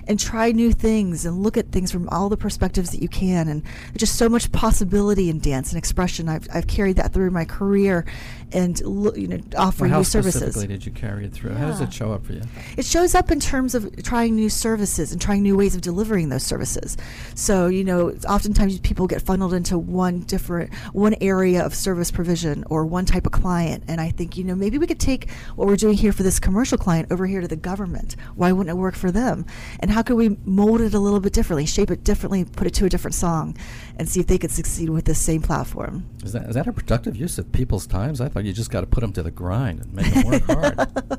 [0.08, 3.48] and try new things and look at things from all the perspectives that you can.
[3.48, 6.28] And there's just so much possibility in dance and expression.
[6.28, 8.06] I've, I've carried that through my career
[8.54, 10.42] and you know offering Well, how new services.
[10.42, 11.54] specifically did you carry it through?
[11.54, 12.42] How does it show up for you?
[12.78, 16.30] It shows up in terms of trying new services and trying new ways of delivering
[16.30, 16.98] those services.
[17.36, 22.12] So, you know, it's oftentimes people get funneled into one different, one area of service
[22.12, 23.84] provision or one type of client.
[23.88, 26.40] And I think, you know, maybe we could take what we're doing here for this
[26.40, 28.16] commercial client over here to the government.
[28.36, 29.46] Why wouldn't it work for them?
[29.80, 32.74] And how could we mold it a little bit differently, shape it differently, put it
[32.76, 33.58] to a different song,
[33.98, 36.06] and see if they could succeed with the same platform?
[36.24, 38.22] Is that, is that a productive use of people's times?
[38.22, 40.44] I thought you just got to put them to the grind and make them work
[40.44, 40.88] hard.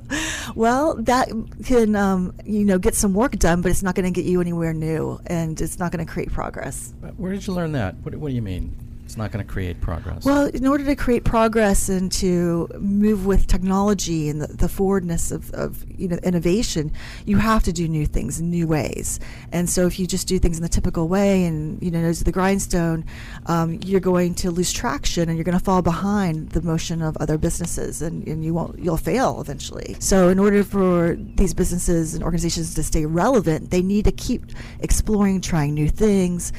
[0.54, 1.30] Well, that
[1.64, 4.40] can um, you know get some work done, but it's not going to get you
[4.40, 6.94] anywhere new, and it's not going to create progress.
[7.00, 7.96] But Where did you learn that?
[8.02, 8.76] What, what do you mean?
[9.04, 10.24] It's not going to create progress.
[10.24, 15.30] Well, in order to create progress and to move with technology and the, the forwardness
[15.30, 16.90] of, of you know innovation,
[17.26, 19.20] you have to do new things in new ways.
[19.52, 22.18] And so, if you just do things in the typical way and you know nose
[22.18, 23.04] to the grindstone,
[23.46, 27.16] um, you're going to lose traction and you're going to fall behind the motion of
[27.18, 29.96] other businesses, and, and you won't you'll fail eventually.
[30.00, 34.46] So, in order for these businesses and organizations to stay relevant, they need to keep
[34.80, 36.52] exploring, trying new things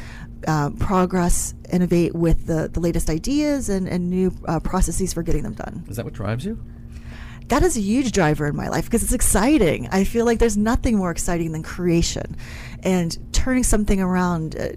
[0.47, 5.43] um, progress, innovate with the, the latest ideas and, and new uh, processes for getting
[5.43, 5.85] them done.
[5.89, 6.63] is that what drives you?
[7.49, 9.87] That is a huge driver in my life because it's exciting.
[9.91, 12.35] I feel like there's nothing more exciting than creation
[12.81, 14.69] and turning something around, uh,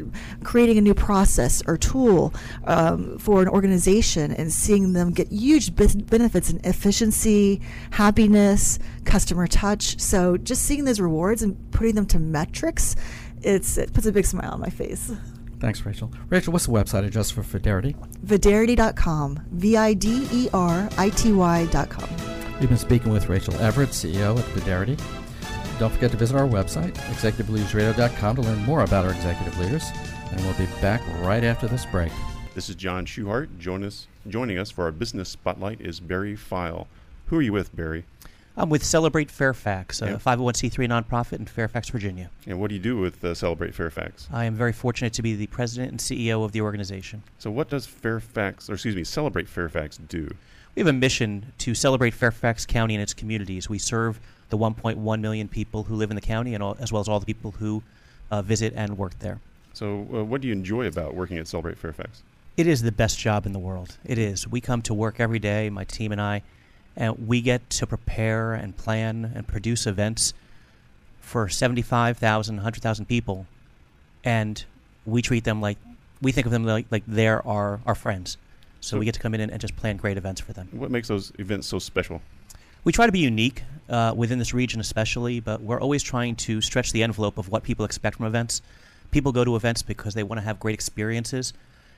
[0.45, 5.75] creating a new process or tool um, for an organization, and seeing them get huge
[5.75, 9.99] benefits in efficiency, happiness, customer touch.
[9.99, 12.97] So just seeing those rewards and putting them to metrics,
[13.41, 15.11] it's it puts a big smile on my face.
[15.61, 16.13] Thanks, Rachel.
[16.29, 17.97] Rachel, what's the website address for Viderity?
[18.23, 19.41] Viderity.com.
[19.51, 22.09] V I D E R I T Y.com.
[22.61, 24.97] We've been speaking with Rachel Everett, CEO at Viderity.
[25.79, 29.85] Don't forget to visit our website, executiveleadersradio.com, to learn more about our executive leaders.
[30.33, 32.13] And we'll be back right after this break.
[32.55, 33.59] This is John Schuhart.
[33.59, 36.87] Join us, joining us for our business spotlight is Barry Feil.
[37.27, 38.05] Who are you with, Barry?
[38.59, 40.17] I'm with Celebrate Fairfax, a Yeah.
[40.17, 42.29] 501c3 nonprofit in Fairfax, Virginia.
[42.45, 44.27] And what do you do with uh, Celebrate Fairfax?
[44.33, 47.23] I am very fortunate to be the president and CEO of the organization.
[47.39, 50.29] So, what does Fairfax, or excuse me, Celebrate Fairfax do?
[50.75, 53.69] We have a mission to celebrate Fairfax County and its communities.
[53.69, 54.19] We serve
[54.49, 57.21] the 1.1 million people who live in the county, and all, as well as all
[57.21, 57.85] the people who
[58.33, 59.39] uh, visit and work there.
[59.73, 62.25] So, uh, what do you enjoy about working at Celebrate Fairfax?
[62.57, 63.99] It is the best job in the world.
[64.05, 64.49] It is.
[64.49, 66.43] We come to work every day, my team and I,
[66.99, 70.35] and we get to prepare and plan and produce events
[71.21, 73.47] for 75,000, 100,000 people,
[74.25, 74.65] and
[75.07, 75.79] we treat them like
[76.21, 78.37] we think of them like, like they're our, our friends.
[78.81, 80.69] So, So- we get to come in and, and just plan great events for them.
[80.73, 82.21] What makes those events so special?
[82.83, 86.61] We try to be unique uh, within this region, especially, but we're always trying to
[86.61, 88.61] stretch the envelope of what people expect from events.
[89.13, 91.53] People go to events because they want to have great experiences,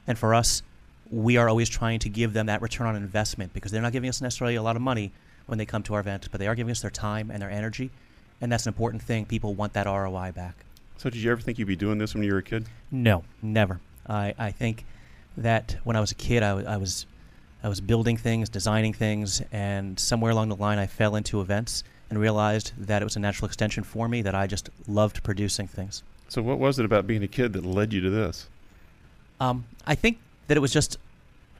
[0.06, 0.62] and for us,
[1.10, 4.08] we are always trying to give them that return on investment because they're not giving
[4.08, 5.12] us necessarily a lot of money
[5.46, 7.50] when they come to our event, but they are giving us their time and their
[7.50, 7.90] energy,
[8.40, 9.24] and that's an important thing.
[9.24, 10.64] People want that ROI back.
[10.96, 12.66] So, did you ever think you'd be doing this when you were a kid?
[12.90, 13.80] No, never.
[14.06, 14.84] I, I think
[15.36, 17.06] that when I was a kid, I I was
[17.62, 21.84] I was building things, designing things, and somewhere along the line, I fell into events
[22.08, 24.22] and realized that it was a natural extension for me.
[24.22, 26.02] That I just loved producing things.
[26.28, 28.48] So, what was it about being a kid that led you to this?
[29.40, 30.18] Um, I think
[30.50, 30.98] that it was just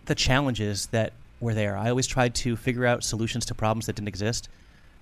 [0.06, 1.76] the challenges that were there.
[1.76, 4.48] I always tried to figure out solutions to problems that didn't exist,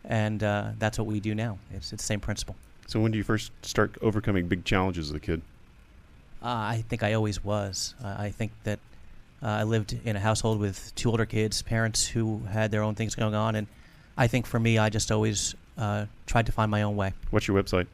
[0.04, 1.56] and uh, that's what we do now.
[1.72, 2.54] It's, it's the same principle.
[2.86, 5.40] So, when do you first start overcoming big challenges as a kid?
[6.42, 7.94] Uh, I think I always was.
[8.04, 8.78] Uh, I think that
[9.42, 12.94] uh, I lived in a household with two older kids, parents who had their own
[12.94, 13.66] things going on, and
[14.18, 17.14] I think for me, I just always uh, tried to find my own way.
[17.30, 17.86] What's your website?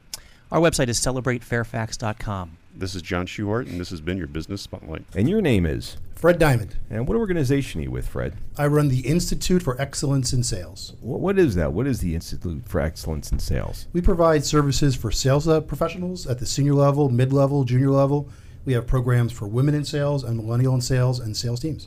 [0.50, 2.58] Our website is celebratefairfax.com.
[2.76, 5.04] This is John Schuhart, and this has been your business spotlight.
[5.14, 5.96] And your name is?
[6.16, 6.76] Fred Diamond.
[6.90, 8.34] And what organization are you with, Fred?
[8.58, 10.94] I run the Institute for Excellence in Sales.
[11.00, 11.72] What, what is that?
[11.72, 13.86] What is the Institute for Excellence in Sales?
[13.92, 18.28] We provide services for sales uh, professionals at the senior level, mid level, junior level.
[18.64, 21.86] We have programs for women in sales and millennial in sales and sales teams.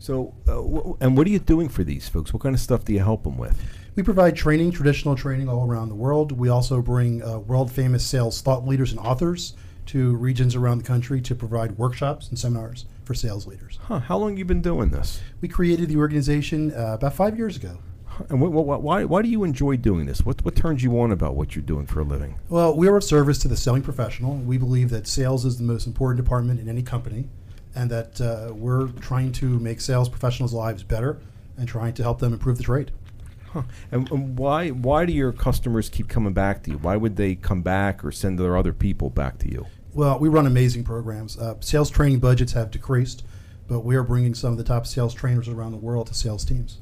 [0.00, 2.32] So, uh, wh- and what are you doing for these folks?
[2.32, 3.56] What kind of stuff do you help them with?
[3.94, 6.32] We provide training, traditional training all around the world.
[6.32, 9.54] We also bring uh, world famous sales thought leaders and authors
[9.86, 13.78] to regions around the country to provide workshops and seminars for sales leaders.
[13.82, 15.20] Huh, how long you been doing this?
[15.40, 17.78] We created the organization uh, about five years ago.
[18.28, 20.24] And wh- wh- why, why do you enjoy doing this?
[20.24, 22.38] What, what turns you on about what you're doing for a living?
[22.48, 24.36] Well, we are of service to the selling professional.
[24.36, 27.28] We believe that sales is the most important department in any company,
[27.74, 31.18] and that uh, we're trying to make sales professionals' lives better
[31.56, 32.92] and trying to help them improve the trade.
[33.54, 33.62] Huh.
[33.92, 36.78] And, and why, why do your customers keep coming back to you?
[36.78, 39.66] Why would they come back or send their other people back to you?
[39.94, 41.38] Well, we run amazing programs.
[41.38, 43.22] Uh, sales training budgets have decreased,
[43.68, 46.44] but we are bringing some of the top sales trainers around the world to sales
[46.44, 46.78] teams.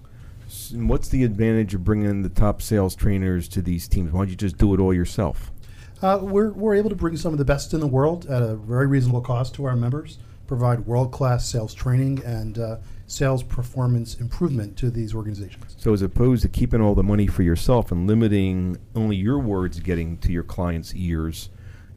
[0.47, 4.11] S- And what's the advantage of bringing the top sales trainers to these teams?
[4.13, 5.53] Why don't you just do it all yourself?
[6.01, 8.57] Uh, we're, we're able to bring some of the best in the world at a
[8.57, 12.77] very reasonable cost to our members, provide world class sales training and uh,
[13.13, 15.75] sales performance improvement to these organizations.
[15.77, 19.81] So, as opposed to keeping all the money for yourself and limiting only your words
[19.81, 21.51] getting to your clients' ears,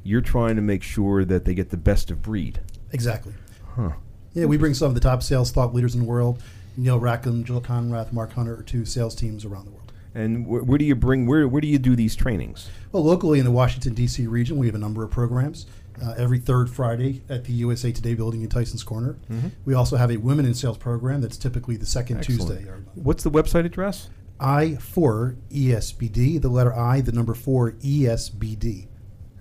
[0.04, 2.60] you're trying to make sure that they get the best of breed.
[2.92, 3.34] Exactly.
[3.76, 3.92] Huh.
[4.34, 6.44] Yeah, we bring some of the top sales thought leaders in the world.
[6.76, 9.94] Neil Rackham, Jill Konrath, Mark Hunter to sales teams around the world.
[10.14, 12.70] And wh- where do you bring where where do you do these trainings?
[12.92, 14.28] Well, locally in the Washington, D.C.
[14.28, 15.66] region, we have a number of programs.
[16.04, 19.16] Uh, every third Friday at the USA Today building in Tyson's Corner.
[19.32, 19.52] Mhm.
[19.66, 22.60] We also have a Women in Sales program that's typically the second Excellent.
[22.60, 22.72] Tuesday.
[22.96, 24.10] What's the website address?
[24.40, 28.88] I for ESBD, the letter I, the number four ESBD.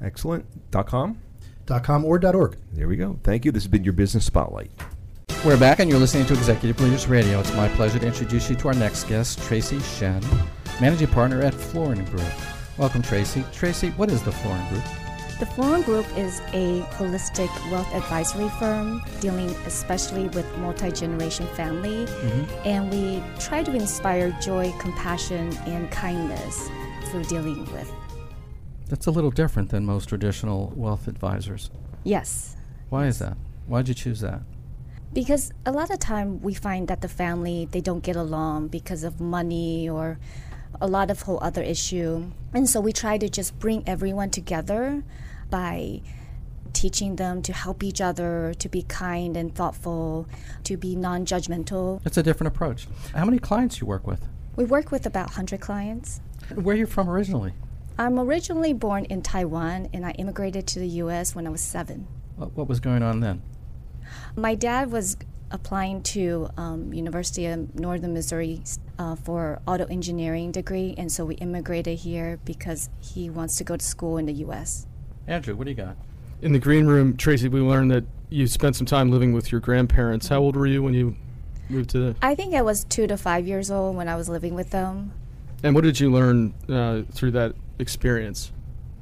[0.00, 0.44] Excellent.
[0.70, 1.18] Dot com.
[1.66, 2.56] Dot com or dot org.
[2.72, 3.18] There we go.
[3.24, 3.50] Thank you.
[3.52, 4.70] This has been your business spotlight.
[5.44, 7.40] We're back, and you're listening to Executive Leaders Radio.
[7.40, 10.22] It's my pleasure to introduce you to our next guest, Tracy Shen,
[10.80, 12.22] Managing Partner at Florin Group.
[12.78, 13.44] Welcome, Tracy.
[13.52, 14.84] Tracy, what is the Florin Group?
[15.40, 22.06] The Florin Group is a holistic wealth advisory firm dealing especially with multi generation family,
[22.06, 22.48] Mhm.
[22.64, 26.68] and we try to inspire joy, compassion, and kindness
[27.10, 27.90] through dealing with
[28.88, 31.70] That's a little different than most traditional wealth advisors.
[32.04, 32.54] Yes.
[32.90, 33.36] Why is that?
[33.66, 34.42] Why did you choose that?
[35.12, 39.02] Because a lot of time we find that the family they don't get along because
[39.02, 40.18] of money or
[40.80, 42.30] a lot of whole other issue.
[42.52, 45.02] And so we try to just bring everyone together
[45.50, 46.02] by
[46.72, 50.28] teaching them to help each other, to be kind and thoughtful,
[50.64, 52.00] to be non-judgmental.
[52.04, 52.88] It's a different approach.
[53.14, 54.26] How many clients do you work with?
[54.56, 56.20] We work with about 100 clients.
[56.54, 57.52] Where are you from originally?
[57.96, 62.06] I'm originally born in Taiwan and I immigrated to the US when I was 7.
[62.36, 63.42] What, what was going on then?
[64.36, 65.16] My dad was
[65.50, 68.62] applying to um, University of Northern Missouri
[68.98, 73.76] uh, for auto engineering degree, and so we immigrated here because he wants to go
[73.76, 74.86] to school in the U.S.
[75.26, 75.96] Andrew, what do you got?
[76.42, 79.60] In the green room, Tracy, we learned that you spent some time living with your
[79.60, 80.28] grandparents.
[80.28, 81.16] How old were you when you
[81.70, 82.16] moved to the?
[82.20, 85.12] I think I was two to five years old when I was living with them.
[85.62, 88.52] And what did you learn uh, through that experience?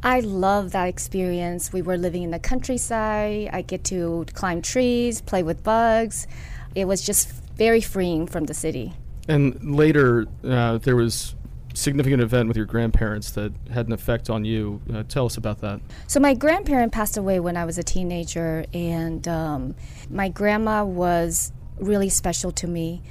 [0.04, 1.72] I love that experience.
[1.72, 3.50] We were living in the countryside.
[3.52, 6.26] I get to climb trees, play with bugs.
[6.74, 8.94] It was just very freeing from the city.
[9.28, 11.34] And later, uh, there was
[11.74, 14.80] significant event with your grandparents that had an effect on you.
[14.92, 15.80] Uh, tell us about that.
[16.06, 19.74] So my grandparent passed away when I was a teenager, and um,
[20.10, 23.02] my grandma was really special to me.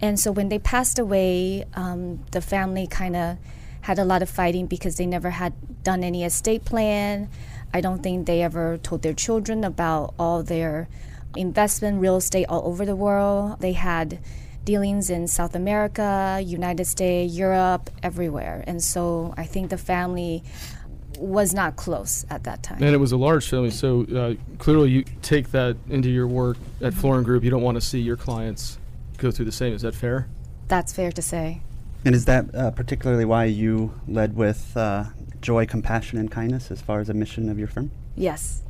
[0.00, 3.38] And so when they passed away, um, the family kind of
[3.82, 5.52] had a lot of fighting because they never had
[5.82, 7.28] done any estate plan.
[7.72, 10.88] I don't think they ever told their children about all their
[11.36, 13.60] investment real estate all over the world.
[13.60, 14.18] They had
[14.64, 18.64] dealings in South America, United States, Europe, everywhere.
[18.66, 20.42] And so I think the family
[21.18, 22.82] was not close at that time.
[22.82, 26.56] And it was a large family, so uh, clearly you take that into your work
[26.80, 27.44] at Florin Group.
[27.44, 28.78] You don't want to see your clients
[29.18, 29.74] go through the same.
[29.74, 30.28] Is that fair?
[30.68, 31.62] That's fair to say.
[32.04, 35.04] And is that uh, particularly why you led with uh,
[35.42, 37.90] joy, compassion, and kindness as far as a mission of your firm?
[38.16, 38.62] Yes.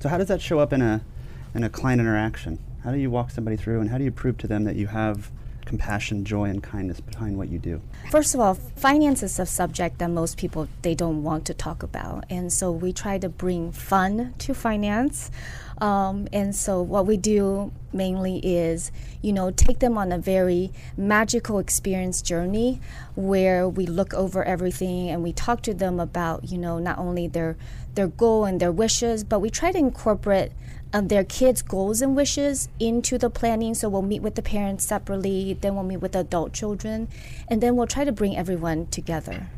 [0.00, 1.02] So how does that show up in a
[1.54, 2.58] in a client interaction?
[2.84, 4.88] How do you walk somebody through, and how do you prove to them that you
[4.88, 5.30] have
[5.64, 7.80] compassion, joy, and kindness behind what you do?
[8.10, 11.82] First of all, finance is a subject that most people they don't want to talk
[11.82, 15.30] about, and so we try to bring fun to finance.
[15.78, 20.70] Um, and so what we do mainly is, you know, take them on a very
[20.96, 22.80] magical experience journey
[23.16, 27.26] where we look over everything and we talk to them about, you know, not only
[27.26, 27.56] their
[27.94, 30.52] their goal and their wishes, but we try to incorporate
[30.92, 33.74] um, their kids' goals and wishes into the planning.
[33.74, 37.08] So we'll meet with the parents separately, then we'll meet with the adult children,
[37.48, 39.48] and then we'll try to bring everyone together.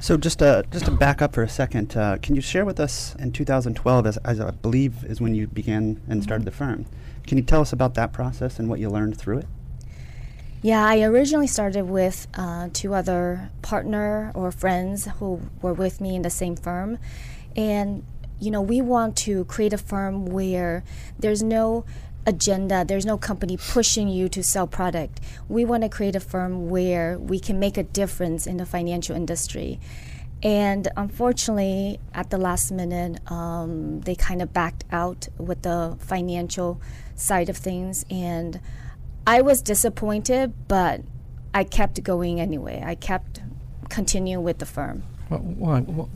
[0.00, 2.80] So just uh, just to back up for a second, uh, can you share with
[2.80, 6.86] us in 2012, as, as I believe is when you began and started the firm,
[7.26, 9.46] can you tell us about that process and what you learned through it?
[10.62, 16.14] Yeah, I originally started with uh, two other partner or friends who were with me
[16.14, 16.98] in the same firm,
[17.56, 18.04] and
[18.40, 20.82] you know we want to create a firm where
[21.18, 21.84] there's no
[22.26, 25.20] agenda there's no company pushing you to sell product.
[25.48, 29.16] We want to create a firm where we can make a difference in the financial
[29.16, 29.80] industry.
[30.42, 36.80] And unfortunately at the last minute um, they kind of backed out with the financial
[37.14, 38.04] side of things.
[38.10, 38.60] And
[39.26, 41.02] i was disappointed but
[41.52, 42.82] i kept going anyway.
[42.84, 43.40] I kept
[43.88, 45.02] continuing with the firm.
[45.28, 45.80] Why?
[45.80, 46.08] What,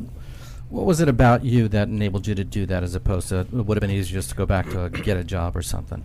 [0.74, 3.52] what was it about you that enabled you to do that as opposed to it
[3.52, 6.04] would have been easier just to go back to get a job or something?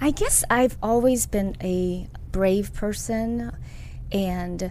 [0.00, 3.50] I guess I've always been a brave person
[4.12, 4.70] and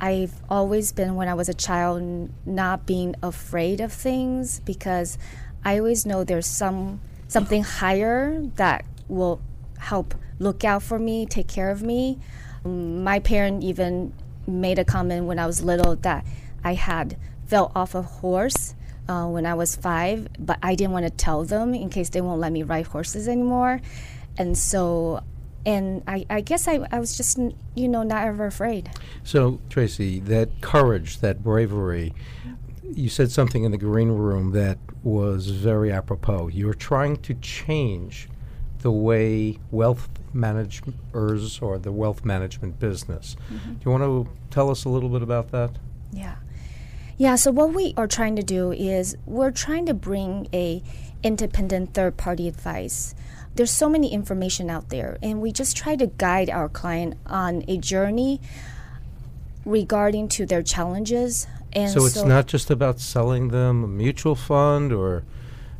[0.00, 5.18] I've always been when I was a child not being afraid of things because
[5.64, 9.40] I always know there's some something higher that will
[9.78, 12.20] help look out for me, take care of me.
[12.64, 14.12] Um, my parent even
[14.46, 16.24] made a comment when I was little that
[16.62, 18.74] I had fell off a horse
[19.08, 22.20] uh, when I was five, but I didn't want to tell them in case they
[22.20, 23.80] won't let me ride horses anymore.
[24.38, 25.22] And so,
[25.66, 27.38] and I, I guess I, I was just,
[27.74, 28.90] you know, not ever afraid.
[29.22, 32.14] So, Tracy, that courage, that bravery,
[32.82, 36.48] you said something in the green room that was very apropos.
[36.48, 38.28] You're trying to change
[38.80, 43.36] the way wealth managers or the wealth management business.
[43.50, 43.78] Mhm.
[43.78, 45.70] Do you want to tell us a little bit about that?
[46.12, 46.34] Yeah.
[47.16, 50.82] Yeah, so what we are trying to do is we're trying to bring a
[51.22, 53.14] independent third party advice.
[53.54, 57.64] There's so many information out there and we just try to guide our client on
[57.68, 58.40] a journey
[59.64, 64.92] regarding to their challenges and so it's not just about selling them a mutual fund
[64.92, 65.24] or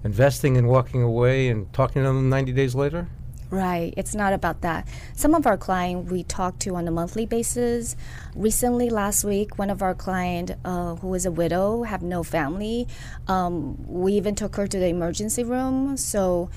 [0.02, 3.08] investing and walking away and talking to them 90 days later?
[3.54, 3.94] Right.
[3.96, 4.88] It's not about that.
[5.12, 7.94] Some of our client we talk to on a monthly basis.
[8.34, 12.88] Recently, last week, one of our client uh, who is a widow, have no family,
[13.28, 15.96] um, we even took her to the emergency room.
[15.96, 16.50] So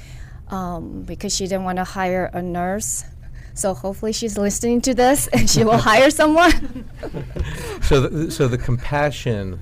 [0.48, 3.04] um, because she didn't want to hire a nurse.
[3.54, 6.90] So hopefully she's listening to this and she will hire someone.
[7.84, 9.60] so, the, so the compassion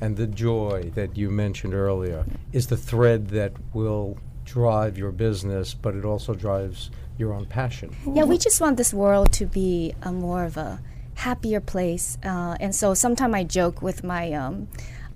[0.00, 5.74] and the joy that you mentioned earlier is the thread that will drive your business,
[5.74, 7.94] but it also drives your own passion.
[8.14, 10.80] Yeah, we just want this world to be a more of a
[11.14, 12.16] happier place.
[12.24, 14.68] Uh, and so sometimes I joke with my um,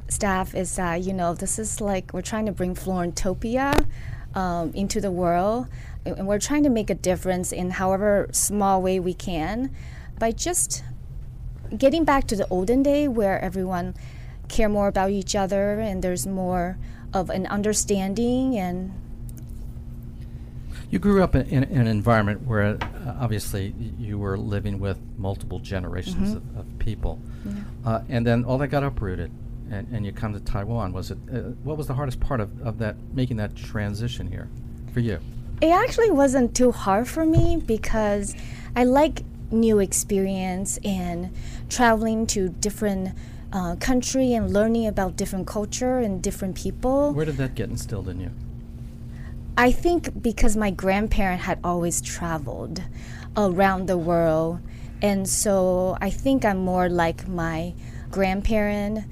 [0.09, 3.87] staff is that, you know, this is like we're trying to bring Florentopia
[4.35, 5.69] um, into the world.
[6.05, 9.75] And we're trying to make a difference in however small way we can
[10.19, 10.83] by just
[11.77, 13.95] getting back to the olden day where everyone
[14.49, 16.79] care more about each other and there's more
[17.13, 18.93] of an understanding and
[20.91, 24.99] you grew up in, in, in an environment where uh, obviously you were living with
[25.19, 26.37] multiple generations Mhm.
[26.37, 27.53] of, of people, Yeah.
[27.85, 29.31] uh, and then all that got uprooted,
[29.71, 30.93] and, and you come to Taiwan.
[30.93, 34.49] Was it uh, what was the hardest part of, of that making that transition here
[34.93, 35.19] for you?
[35.61, 38.35] It actually wasn't too hard for me because
[38.75, 39.23] I like
[39.53, 41.31] new experience and
[41.69, 43.11] traveling to different
[43.53, 47.13] uh, country and learning about different culture and different people.
[47.13, 48.31] Where did that get instilled in you?
[49.61, 52.83] I think because my grandparent had always traveled
[53.37, 54.59] around the world,
[55.03, 57.75] and so I think I'm more like my
[58.11, 59.05] grandparent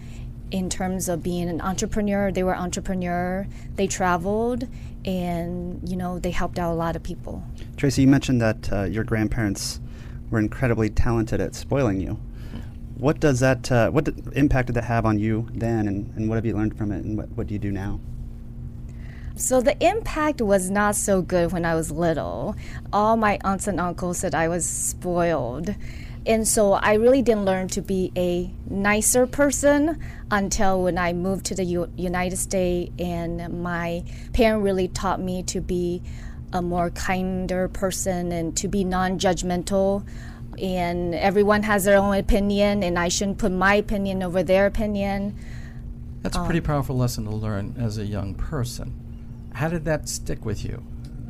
[0.50, 2.32] in terms of being an entrepreneur.
[2.32, 3.46] They were entrepreneur.
[3.76, 4.66] They traveled,
[5.04, 7.44] and you know they helped out a lot of people.
[7.76, 9.80] Tracy, you mentioned that uh, your grandparents
[10.30, 12.18] were incredibly talented at spoiling you.
[12.96, 16.36] What does that, uh, what impact did that have on you then, and, and what
[16.36, 18.00] have you learned from it, and what, what do you do now?
[19.38, 22.56] So the impact was not so good when I was little.
[22.92, 25.74] All my aunts and uncles said I was spoiled.
[26.26, 31.46] And so I really didn't learn to be a nicer person until when I moved
[31.46, 36.02] to the U- United States and my parent really taught me to be
[36.52, 40.04] a more kinder person and to be non-judgmental
[40.60, 45.36] and everyone has their own opinion and I shouldn't put my opinion over their opinion.
[46.22, 48.97] That's a Um, pretty powerful lesson to learn as a young person.
[49.58, 50.84] How did that stick with you?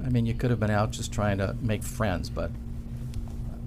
[0.04, 2.50] I mean, you could have been out just trying to make friends, but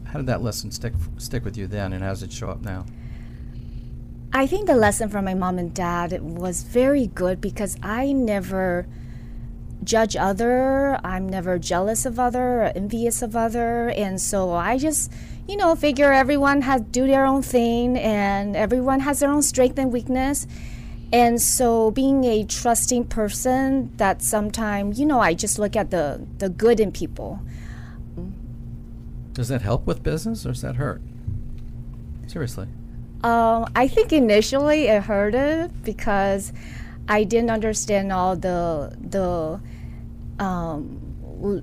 [0.06, 2.62] how did that lesson stick stick with you then, and how does it show up
[2.62, 2.86] now?
[4.32, 8.86] I think the lesson from my mom and dad was very good because I never
[9.84, 11.00] judge other.
[11.04, 15.12] I'm never jealous of other or envious of other, and so I just,
[15.48, 19.80] you know, figure everyone has do their own thing, and everyone has their own strength
[19.80, 20.46] and weakness.
[21.14, 26.26] And so, being a trusting person, that sometimes, you know, I just look at the
[26.38, 27.42] the good in people.
[29.34, 31.02] Does that help with business, or does that hurt?
[32.28, 32.68] Seriously.
[33.24, 36.54] Um, I think initially it hurted because
[37.08, 39.60] I didn't understand all the the.
[40.44, 41.00] Um,
[41.44, 41.62] l-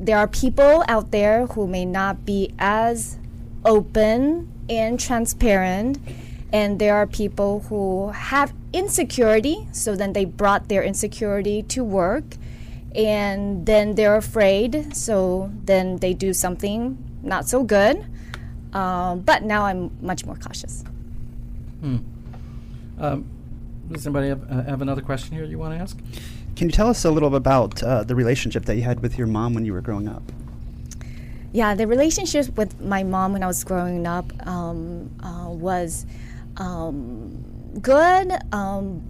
[0.00, 3.18] there are people out there who may not be as
[3.64, 5.98] open and transparent,
[6.52, 9.68] and there are people who have insecurity.
[9.72, 12.24] So then they brought their insecurity to work,
[12.94, 14.96] and then they're afraid.
[14.96, 18.04] So then they do something not so good.
[18.72, 20.84] Um, but now I'm much more cautious.
[21.80, 21.98] Hmm.
[22.98, 23.24] Um,
[23.90, 25.98] does anybody have, uh, have another question here you want to ask?
[26.56, 29.16] Can you tell us a little bit about uh, the relationship that you had with
[29.16, 30.22] your mom when you were growing up?
[31.52, 36.04] Yeah, the relationship with my mom when I was growing up um, uh, was
[36.58, 39.02] um, good um,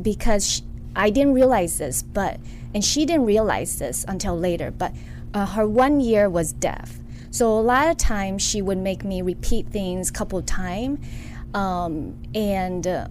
[0.00, 0.60] because sh
[0.94, 2.38] I didn't realize this, but
[2.74, 4.70] and she didn't realize this until later.
[4.70, 4.94] But
[5.32, 6.98] uh, her one year was deaf,
[7.30, 10.98] so a lot of times she would make me repeat things a couple of times,
[11.54, 13.08] um, and uh,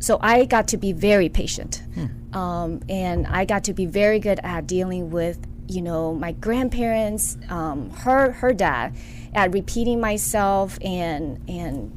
[0.00, 1.82] so I got to be very patient,
[2.32, 7.36] um, and I got to be very good at dealing with you know my grandparents,
[7.48, 8.96] um, her her dad,
[9.34, 11.92] at repeating myself and and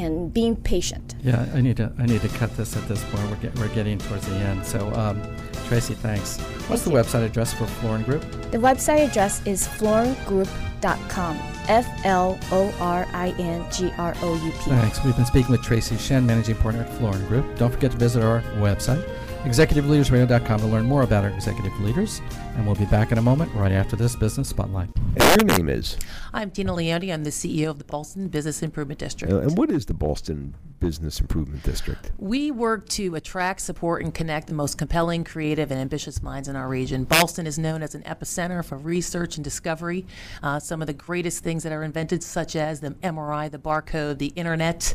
[0.00, 1.14] and being patient.
[1.22, 3.30] Yeah, I need to I need to cut this at this point.
[3.30, 4.64] We're get, we're getting towards the end.
[4.66, 5.20] So, um,
[5.68, 6.38] Tracy, thanks.
[6.68, 8.22] What's the website address for Florin Group?
[8.50, 11.38] The website address is floringroup.com.
[11.68, 14.70] F L O R I N G R O U P.
[14.70, 15.02] Thanks.
[15.04, 17.58] We've been speaking with Tracy Shen, managing partner at Florin Group.
[17.58, 19.04] Don't forget to visit our website
[19.44, 22.22] ExecutiveLeadersRadio.com to learn more about our executive leaders.
[22.56, 24.88] And we'll be back in a moment right after this Business Spotlight.
[25.16, 25.98] And your name is?
[26.32, 27.10] I'm Tina Leone.
[27.10, 29.30] I'm the CEO of the Ballston Business Improvement District.
[29.30, 32.10] Uh, and what is the Ballston Business Improvement District?
[32.18, 36.56] We work to attract, support, and connect the most compelling, creative, and ambitious minds in
[36.56, 37.04] our region.
[37.04, 40.06] Ballston is known as an epicenter for research and discovery.
[40.42, 44.18] Uh, some of the greatest things that are invented, such as the MRI, the barcode,
[44.18, 44.94] the internet,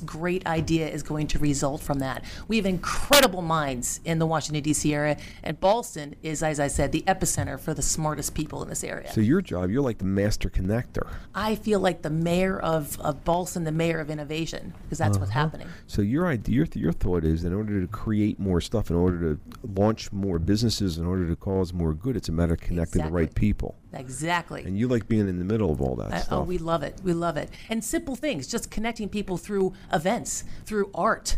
[0.01, 2.23] great idea is going to result from that.
[2.47, 4.93] We have incredible minds in the Washington D.C.
[4.93, 8.83] area, and Ballston is, as I said, the epicenter for the smartest people in this
[8.83, 9.11] area.
[9.11, 11.07] so your job, you're like the master connector.
[11.35, 15.31] I feel like the mayor of, of Ballston, the mayor of innovation, because that's what's
[15.31, 15.39] Uh-huh.
[15.39, 15.67] happening.
[15.87, 19.35] So your idea, your, your thought is, in order to create more stuff, in order
[19.35, 19.39] to
[19.75, 23.11] launch more businesses, in order to cause more good, it's a matter of connecting the
[23.11, 23.75] right people.
[23.93, 24.63] Exactly.
[24.63, 26.39] And you like being in the middle of all that I- oh, stuff.
[26.39, 26.99] oh, we love it.
[27.03, 27.49] We love it.
[27.69, 31.37] And simple things, just connecting people through events, through art,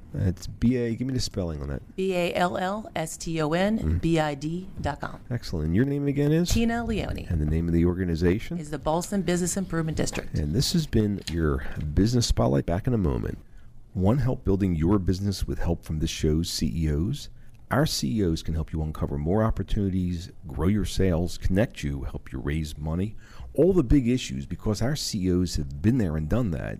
[0.13, 0.95] Uh, it's B A.
[0.95, 1.95] Give me the spelling on that.
[1.95, 3.97] B A L L S T O N mm-hmm.
[3.97, 5.19] B I D.com.
[5.29, 5.67] Excellent.
[5.67, 6.49] And your name again is?
[6.49, 8.57] Tina Leone And the name of the organization?
[8.57, 10.33] is the Ballston Business Improvement District.
[10.37, 12.65] And this has been your business spotlight.
[12.65, 13.37] Back in a moment.
[13.93, 17.29] One help building your business with help from this show's CEOs.
[17.71, 22.39] Our CEOs can help you uncover more opportunities, grow your sales, connect you, help you
[22.39, 23.15] raise money,
[23.53, 26.79] all the big issues because our CEOs have been there and done that,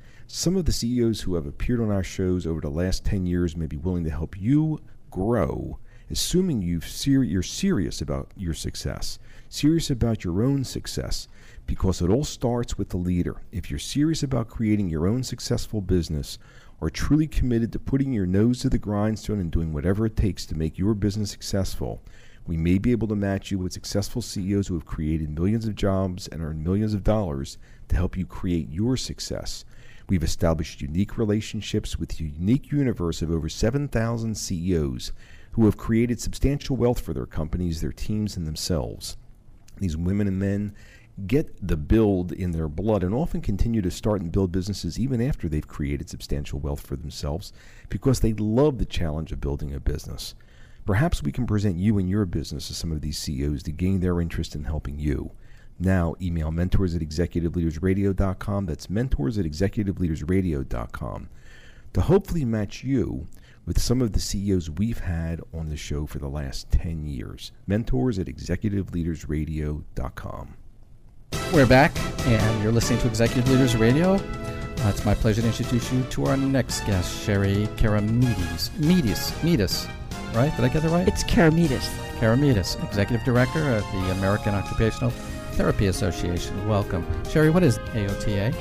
[0.33, 3.57] Some of the CEOs who have appeared on our shows over the last 10 years
[3.57, 4.79] may be willing to help you
[5.09, 5.77] grow,
[6.09, 9.19] assuming you've ser- you're serious about your success,
[9.49, 11.27] serious about your own success,
[11.67, 13.41] because it all starts with the leader.
[13.51, 16.39] If you're serious about creating your own successful business,
[16.79, 20.45] or truly committed to putting your nose to the grindstone and doing whatever it takes
[20.45, 22.01] to make your business successful,
[22.47, 25.75] we may be able to match you with successful CEOs who have created millions of
[25.75, 27.57] jobs and earned millions of dollars
[27.89, 29.65] to help you create your success.
[30.09, 35.11] We've established unique relationships with a unique universe of over 7,000 CEOs
[35.51, 39.17] who have created substantial wealth for their companies, their teams, and themselves.
[39.77, 40.73] These women and men
[41.27, 45.21] get the build in their blood and often continue to start and build businesses even
[45.21, 47.51] after they've created substantial wealth for themselves
[47.89, 50.35] because they love the challenge of building a business.
[50.85, 53.99] Perhaps we can present you and your business to some of these CEOs to gain
[53.99, 55.31] their interest in helping you.
[55.79, 58.65] Now, email mentors at executiveleadersradio.com.
[58.65, 61.29] That's mentors at executiveleadersradio.com
[61.93, 63.27] to hopefully match you
[63.65, 67.51] with some of the CEOs we've had on the show for the last 10 years.
[67.67, 70.53] Mentors at executiveleadersradio.com.
[71.53, 71.91] We're back,
[72.27, 74.13] and you're listening to Executive Leaders Radio.
[74.15, 78.69] Uh, it's my pleasure to introduce you to our next guest, Sherry Keramidas.
[78.79, 79.87] Medis, Medis,
[80.33, 80.55] right?
[80.55, 81.07] Did I get that right?
[81.07, 81.87] It's Keramidas.
[82.19, 85.11] Keramidas, Executive Director of the American Occupational
[85.53, 86.67] Therapy Association.
[86.67, 87.05] Welcome.
[87.29, 88.55] Sherry, what is AOTA?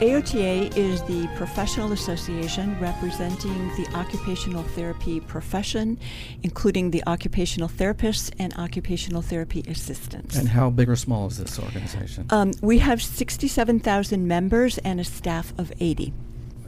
[0.00, 5.98] AOTA is the professional association representing the occupational therapy profession,
[6.42, 10.36] including the occupational therapists and occupational therapy assistants.
[10.36, 12.26] And how big or small is this organization?
[12.30, 16.14] Um, we have 67,000 members and a staff of 80.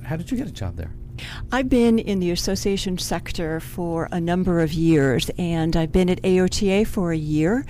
[0.04, 0.90] How did you get a job there?
[1.50, 6.20] I've been in the association sector for a number of years, and I've been at
[6.22, 7.64] AOTA for a year.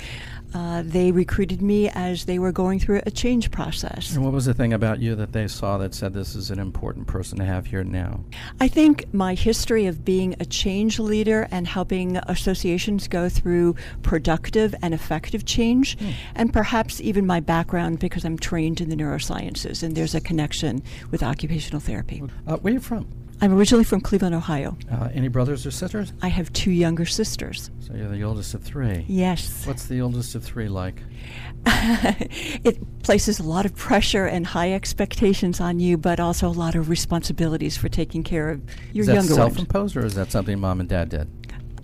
[0.55, 4.15] Uh, they recruited me as they were going through a change process.
[4.15, 6.59] And what was the thing about you that they saw that said this is an
[6.59, 8.25] important person to have here now?
[8.61, 14.75] I think my history of being a change leader and helping associations go through productive
[14.83, 16.11] and effective change, Hmm.
[16.35, 20.83] and perhaps even my background because I'm trained in the neurosciences and there's a connection
[21.11, 22.23] with occupational therapy.
[22.47, 23.07] Uh, where are you from?
[23.43, 24.77] I'm originally from Cleveland, Ohio.
[24.89, 26.13] Uh, any brothers or sisters?
[26.23, 27.73] I have two younger sisters.
[27.81, 29.05] So you're the oldest of three.
[29.09, 29.67] Yes.
[29.67, 31.03] What's the oldest of three like?
[31.67, 36.77] it places a lot of pressure and high expectations on you, but also a lot
[36.77, 38.63] of responsibilities for taking care of
[38.93, 41.29] your is that younger self-imposed or is that something mom and dad did?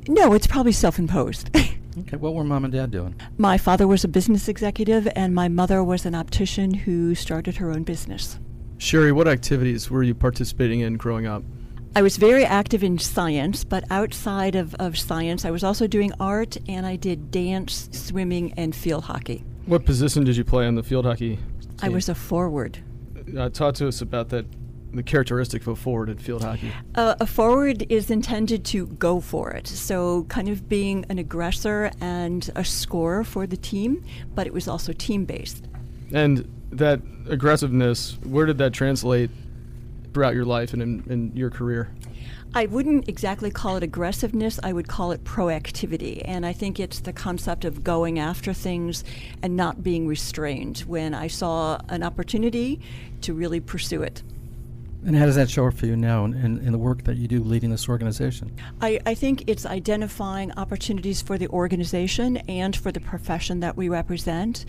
[0.08, 1.50] No, it's probably self-imposed.
[2.02, 3.20] Okay, what were mom and dad doing?
[3.38, 7.72] my father was a business executive, and my mother was an optician who started her
[7.72, 8.38] own business.
[8.78, 11.42] Sherry, what activities were you participating in growing up?
[11.96, 16.12] I was very active in science, but outside of, of science, I was also doing
[16.20, 19.44] art and I did dance, swimming, and field hockey.
[19.66, 21.40] What position did you play on the field hockey?
[21.82, 22.78] I was a forward.
[23.36, 24.46] Uh, talk to us about that,
[24.92, 26.72] the characteristic of a forward in field hockey.
[26.94, 31.90] Uh, a forward is intended to go for it, so kind of being an aggressor
[32.00, 34.04] and a scorer for the team,
[34.34, 35.66] but it was also team based.
[36.12, 39.30] And that aggressiveness, where did that translate
[40.12, 41.90] throughout your life and in, in your career?
[42.54, 46.22] I wouldn't exactly call it aggressiveness, I would call it proactivity.
[46.24, 49.04] And I think it's the concept of going after things
[49.42, 52.80] and not being restrained when I saw an opportunity
[53.20, 54.22] to really pursue it.
[55.06, 57.16] And how does that show up for you now in, in, in the work that
[57.16, 58.54] you do leading this organization?
[58.80, 63.88] I, I think it's identifying opportunities for the organization and for the profession that we
[63.88, 64.64] represent,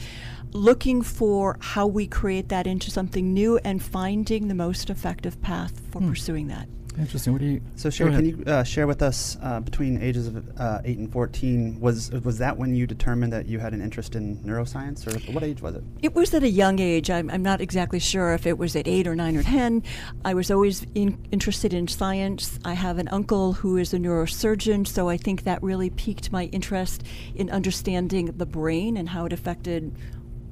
[0.51, 5.81] looking for how we create that into something new and finding the most effective path
[5.91, 6.09] for Hmm.
[6.09, 6.67] pursuing that.
[6.97, 7.33] Interesting.
[7.33, 7.61] What do you?
[7.75, 11.09] So, Sherry, can you uh, share with us uh, between ages of uh, eight and
[11.09, 11.79] fourteen?
[11.79, 15.43] Was was that when you determined that you had an interest in neuroscience, or what
[15.43, 15.83] age was it?
[16.01, 17.09] It was at a young age.
[17.09, 19.83] I'm, I'm not exactly sure if it was at eight or nine or ten.
[20.25, 22.59] I was always in, interested in science.
[22.65, 26.45] I have an uncle who is a neurosurgeon, so I think that really piqued my
[26.45, 29.95] interest in understanding the brain and how it affected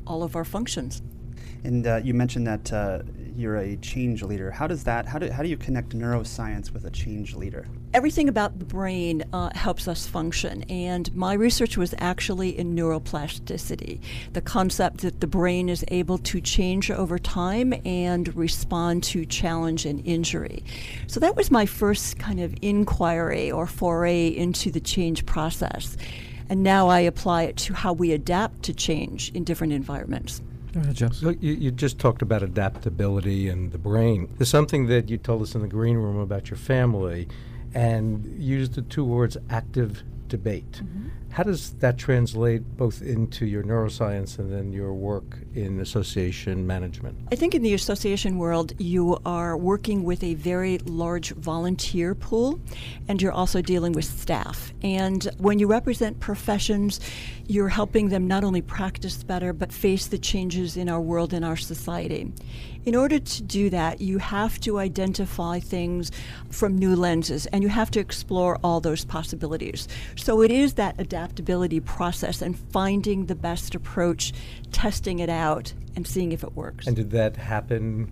[0.05, 1.01] all of our functions.
[1.63, 2.99] And uh, you mentioned that uh,
[3.37, 4.49] you're a change leader.
[4.49, 5.05] How does that?
[5.05, 7.67] How do how do you connect neuroscience with a change leader?
[7.93, 13.99] Everything about the brain uh, helps us function, and my research was actually in neuroplasticity,
[14.33, 19.85] the concept that the brain is able to change over time and respond to challenge
[19.85, 20.63] and injury.
[21.05, 25.95] So that was my first kind of inquiry or foray into the change process.
[26.49, 30.41] And now I apply it to how we adapt to change in different environments.
[30.91, 31.21] Jeff.
[31.21, 34.29] Look, you, you just talked about adaptability and the brain.
[34.37, 37.27] There's something that you told us in the green room about your family,
[37.73, 40.71] and used the two words active debate.
[40.71, 41.07] Mm-hmm.
[41.29, 47.15] How does that translate both into your neuroscience and then your work in association management?
[47.31, 52.59] I think in the association world, you are working with a very large volunteer pool,
[53.07, 54.73] and you're also dealing with staff.
[54.81, 56.99] And when you represent professions,
[57.45, 61.45] you're helping them not only practice better, but face the changes in our world and
[61.45, 62.31] our society.
[62.87, 66.09] In order to do that, you have to identify things
[66.49, 69.89] from new lenses, and you have to explore all those possibilities.
[70.15, 74.31] So it is that adaptability process and finding the best approach,
[74.71, 76.87] testing it out, and seeing if it works.
[76.87, 78.09] And did that happen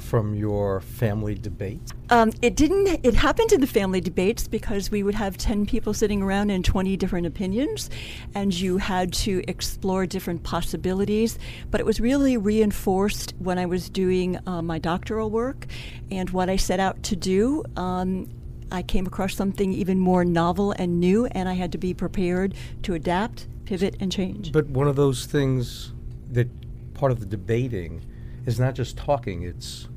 [0.00, 1.80] from your family debate?
[2.08, 3.04] Um, it didn't.
[3.04, 6.64] It happened in the family debates because we would have ten people sitting around and
[6.64, 7.90] twenty different opinions,
[8.34, 11.38] and you had to explore different possibilities.
[11.70, 15.66] But it was really reinforced when I was doing uh, my doctoral work,
[16.10, 17.64] and what I set out to do.
[17.76, 18.28] Um,
[18.72, 22.54] I came across something even more novel and new, and I had to be prepared
[22.82, 24.52] to adapt, pivot, and change.
[24.52, 25.92] But one of those things
[26.30, 26.48] that
[26.94, 28.04] part of the debating
[28.46, 29.88] is not just talking, it's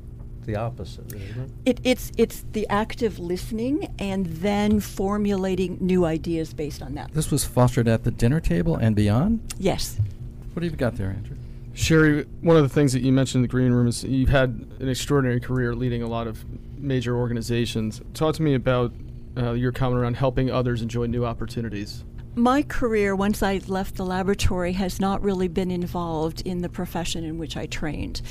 [0.44, 1.78] the opposite, isn't it?
[1.78, 7.12] It, it's it's the active listening and then formulating new ideas based on that.
[7.12, 9.54] This was fostered at the dinner table and beyond.
[9.58, 9.98] Yes.
[10.52, 11.36] What have you got there, Andrew?
[11.72, 14.64] Sherry, one of the things that you mentioned in the green room is you've had
[14.78, 16.44] an extraordinary career leading a lot of
[16.78, 18.00] major organizations.
[18.12, 18.92] Talk to me about
[19.36, 22.04] uh, your comment around helping others enjoy new opportunities.
[22.36, 27.22] My career, once I left the laboratory, has not really been involved in the profession
[27.22, 28.22] in which I trained.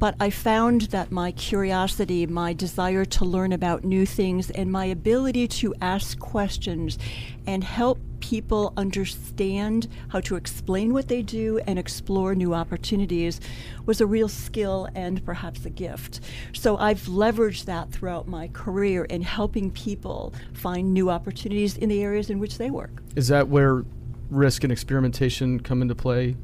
[0.00, 4.86] But I found that my curiosity, my desire to learn about new things, and my
[4.86, 6.98] ability to ask questions
[7.46, 13.40] and help people understand how to explain what they do and explore new opportunities
[13.84, 16.20] was a real skill and perhaps a gift.
[16.52, 22.02] So I've leveraged that throughout my career in helping people find new opportunities in the
[22.02, 23.02] areas in which they work.
[23.16, 23.84] Is that where
[24.30, 26.36] risk and experimentation come into play?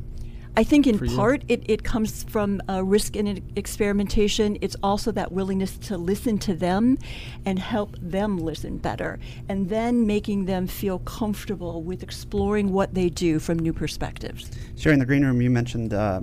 [0.58, 4.58] I think in part it, it comes from uh, risk and experimentation.
[4.60, 6.98] It's also that willingness to listen to them
[7.46, 13.08] and help them listen better, and then making them feel comfortable with exploring what they
[13.08, 14.50] do from new perspectives.
[14.76, 16.22] Sharing the green room, you mentioned uh,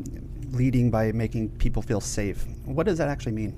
[0.52, 2.46] leading by making people feel safe.
[2.66, 3.56] What does that actually mean?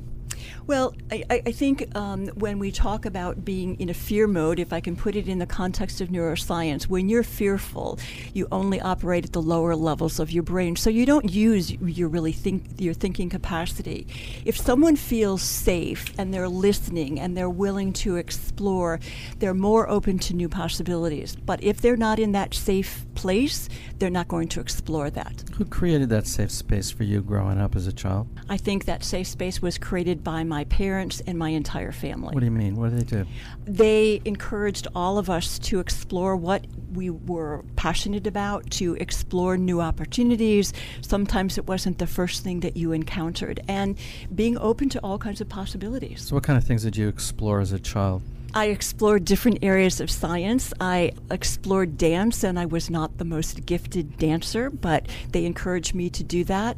[0.68, 4.74] Well, I, I think um, when we talk about being in a fear mode, if
[4.74, 7.98] I can put it in the context of neuroscience, when you're fearful,
[8.34, 12.10] you only operate at the lower levels of your brain, so you don't use your
[12.10, 14.08] really think your thinking capacity.
[14.44, 19.00] If someone feels safe and they're listening and they're willing to explore,
[19.40, 21.38] they're more open to new possibilities.
[21.38, 25.44] But if they're not in that safe place, they're not going to explore that.
[25.56, 28.28] Who created that safe space for you growing up as a child?
[28.50, 32.34] I think that safe space was created by my parents and my entire family.
[32.34, 32.76] What do you mean?
[32.76, 33.26] What do they do?
[33.66, 39.82] They encouraged all of us to explore what we were passionate about, to explore new
[39.82, 40.74] opportunities.
[41.02, 43.98] Sometimes it wasn't the first thing that you encountered, and
[44.34, 46.22] being open to all kinds of possibilities.
[46.22, 48.24] So, what kind of things did you explore as a child?
[48.58, 50.74] I explored different areas of science.
[50.82, 56.10] I explored dance, and I was not the most gifted dancer, but they encouraged me
[56.10, 56.76] to do that.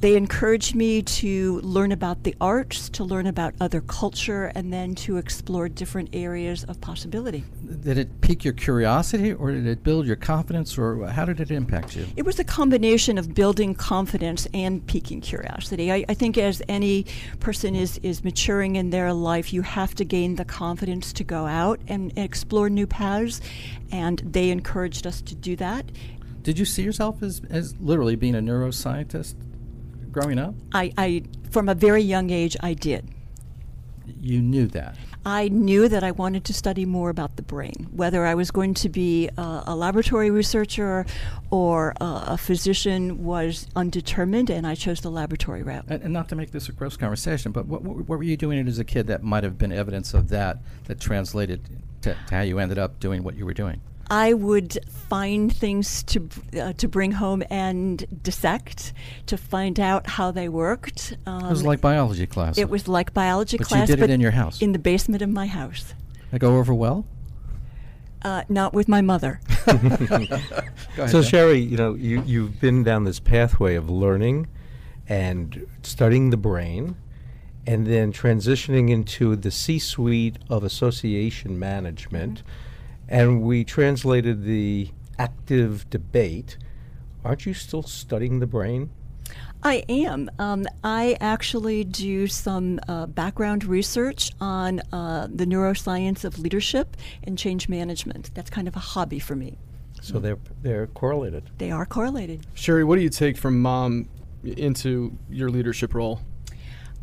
[0.00, 4.94] They encouraged me to learn about the arts, to learn about other culture, and then
[4.94, 7.44] to explore different areas of possibility.
[7.82, 11.50] Did it pique your curiosity, or did it build your confidence, or how did it
[11.50, 12.06] impact you?
[12.16, 15.92] It was a combination of building confidence and piquing curiosity.
[15.92, 17.04] I, I think as any
[17.38, 21.46] person is, is maturing in their life, you have to gain the confidence to go
[21.46, 23.40] out and explore new paths,
[23.92, 25.92] and they encouraged us to do that.
[26.42, 29.34] Did you see yourself as, as literally being a neuroscientist
[30.10, 30.54] growing up?
[30.72, 33.08] I, I, from a very young age, I did.
[34.20, 34.96] You knew that.
[35.28, 37.88] I knew that I wanted to study more about the brain.
[37.92, 41.04] Whether I was going to be uh, a laboratory researcher
[41.50, 45.84] or uh, a physician was undetermined, and I chose the laboratory route.
[45.86, 48.38] And, and not to make this a gross conversation, but what, what, what were you
[48.38, 51.62] doing as a kid that might have been evidence of that that translated
[52.00, 53.82] to, to how you ended up doing what you were doing?
[54.10, 54.78] I would
[55.08, 56.28] find things to
[56.58, 58.92] uh, to bring home and dissect
[59.26, 61.16] to find out how they worked.
[61.26, 62.58] Um, it was like biology class.
[62.58, 63.88] It was like biology but class.
[63.88, 64.62] you did but it in your house.
[64.62, 65.94] in the basement of my house.
[66.32, 67.06] I go over well.
[68.22, 69.40] Uh, not with my mother.
[69.66, 70.40] Ahead,
[70.96, 71.22] so Dan.
[71.22, 74.48] Sherry, you know, you you've been down this pathway of learning
[75.08, 76.96] and studying the brain
[77.66, 82.42] and then transitioning into the C-suite of association management
[83.08, 86.56] and we translated the active debate.
[87.24, 88.90] Aren't you still studying the brain?
[89.62, 90.30] I am.
[90.38, 97.36] Um, I actually do some uh, background research on uh, the neuroscience of leadership and
[97.36, 98.30] change management.
[98.34, 99.58] That's kind of a hobby for me.
[100.00, 101.50] So they're they're correlated.
[101.58, 102.46] They are correlated.
[102.54, 104.08] Sherry, what do you take from mom
[104.44, 106.20] into your leadership role?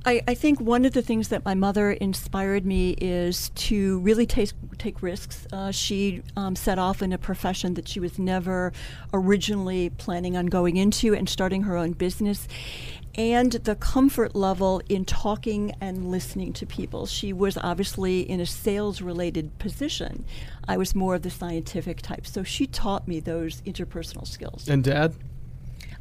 [0.06, 4.26] I, I think one of the things that my mother inspired me is to really
[4.28, 5.48] take take risks.
[5.52, 8.72] Uh, she um, set off in a profession that she was never
[9.14, 12.48] originally planning on going into and starting her own business.
[13.16, 17.06] And the comfort level in talking and listening to people.
[17.06, 20.26] She was obviously in a sales related position.
[20.68, 22.28] I was more of the scientific type.
[22.28, 24.68] So she taught me those interpersonal skills.
[24.68, 25.16] And dad?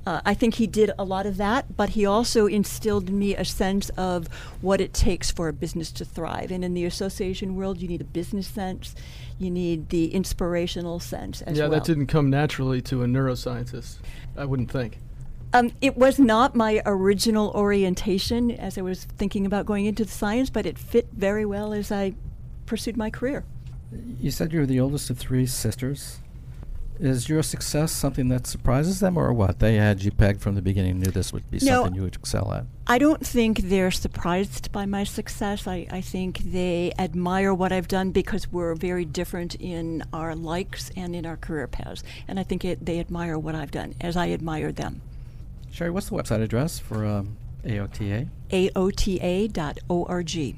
[0.06, 3.34] Uh, I think he did a lot of that, but he also instilled in me
[3.34, 4.28] a sense of
[4.60, 6.50] what it takes for a business to thrive.
[6.50, 8.94] And in the association world, you need a business sense,
[9.38, 11.72] you need the inspirational sense as yeah, well.
[11.72, 13.96] that didn't come naturally to a neuroscientist.
[14.36, 14.98] I wouldn't think.
[15.54, 20.10] Um, it was not my original orientation as I was thinking about going into the
[20.10, 22.14] science, but it fit very well as I
[22.66, 23.44] pursued my career.
[24.18, 26.18] You said you were the oldest of three sisters.
[27.00, 29.58] Is your success something that surprises them, or what?
[29.58, 31.82] They had you pegged from the beginning, knew this would be No.
[31.82, 32.66] something you would excel at.
[32.86, 35.66] I don't think they're surprised by my success.
[35.66, 40.92] I, I think they admire what I've done because we're very different in our likes
[40.96, 42.04] and in our career paths.
[42.28, 45.00] And I think it, they admire what I've done as I admire them.
[45.72, 48.28] Sherry, what's the website address for um, AOTA?
[48.50, 50.56] AOTA.org.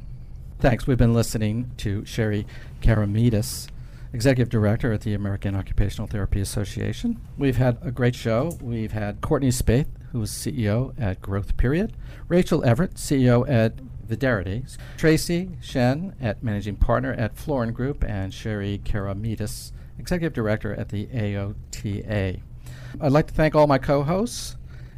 [0.58, 0.86] Thanks.
[0.86, 2.46] We've been listening to Sherry
[2.82, 3.68] Keramidas,
[4.12, 7.20] Executive Director at the American Occupational Therapy Association.
[7.36, 8.56] We've had a great show.
[8.60, 11.96] We've had Courtney Spaeth, who is CEO at Growth Period,
[12.28, 14.64] Rachel Everett, CEO at Viderity,
[14.96, 21.06] Tracy Shen, at Managing Partner at Florin Group, and Sherry Keramidas, Executive Director at the
[21.06, 22.40] AOTA.
[23.00, 24.56] I'd like to thank all my co-hosts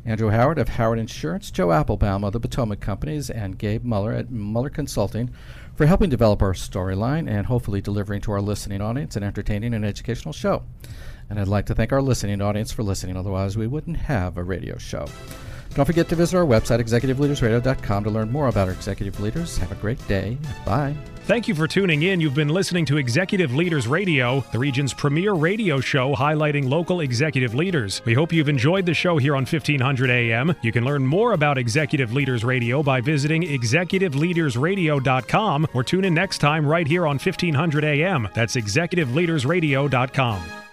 [0.08, 4.30] Andrew Howard of Howard Insurance, Joe Applebaum of the Potomac Companies, and Gabe Muller at
[4.30, 5.30] Muller Consulting
[5.78, 9.84] for helping develop our storyline and hopefully delivering to our listening audience an entertaining and
[9.84, 10.64] educational show.
[11.30, 14.42] And I'd like to thank our listening audience for listening, otherwise, we wouldn't have a
[14.42, 15.06] radio show.
[15.74, 19.56] Don't forget to visit our website, executiveleadersradio.com, to learn more about our executive leaders.
[19.58, 20.36] Have a great day.
[20.66, 20.96] Bye.
[21.28, 22.22] Thank you for tuning in.
[22.22, 27.54] You've been listening to Executive Leaders Radio, the region's premier radio show highlighting local executive
[27.54, 28.00] leaders.
[28.06, 30.54] We hope you've enjoyed the show here on 1500 AM.
[30.62, 36.38] You can learn more about Executive Leaders Radio by visiting executiveleadersradio.com or tune in next
[36.38, 38.26] time right here on 1500 AM.
[38.32, 40.67] That's executiveleadersradio.com.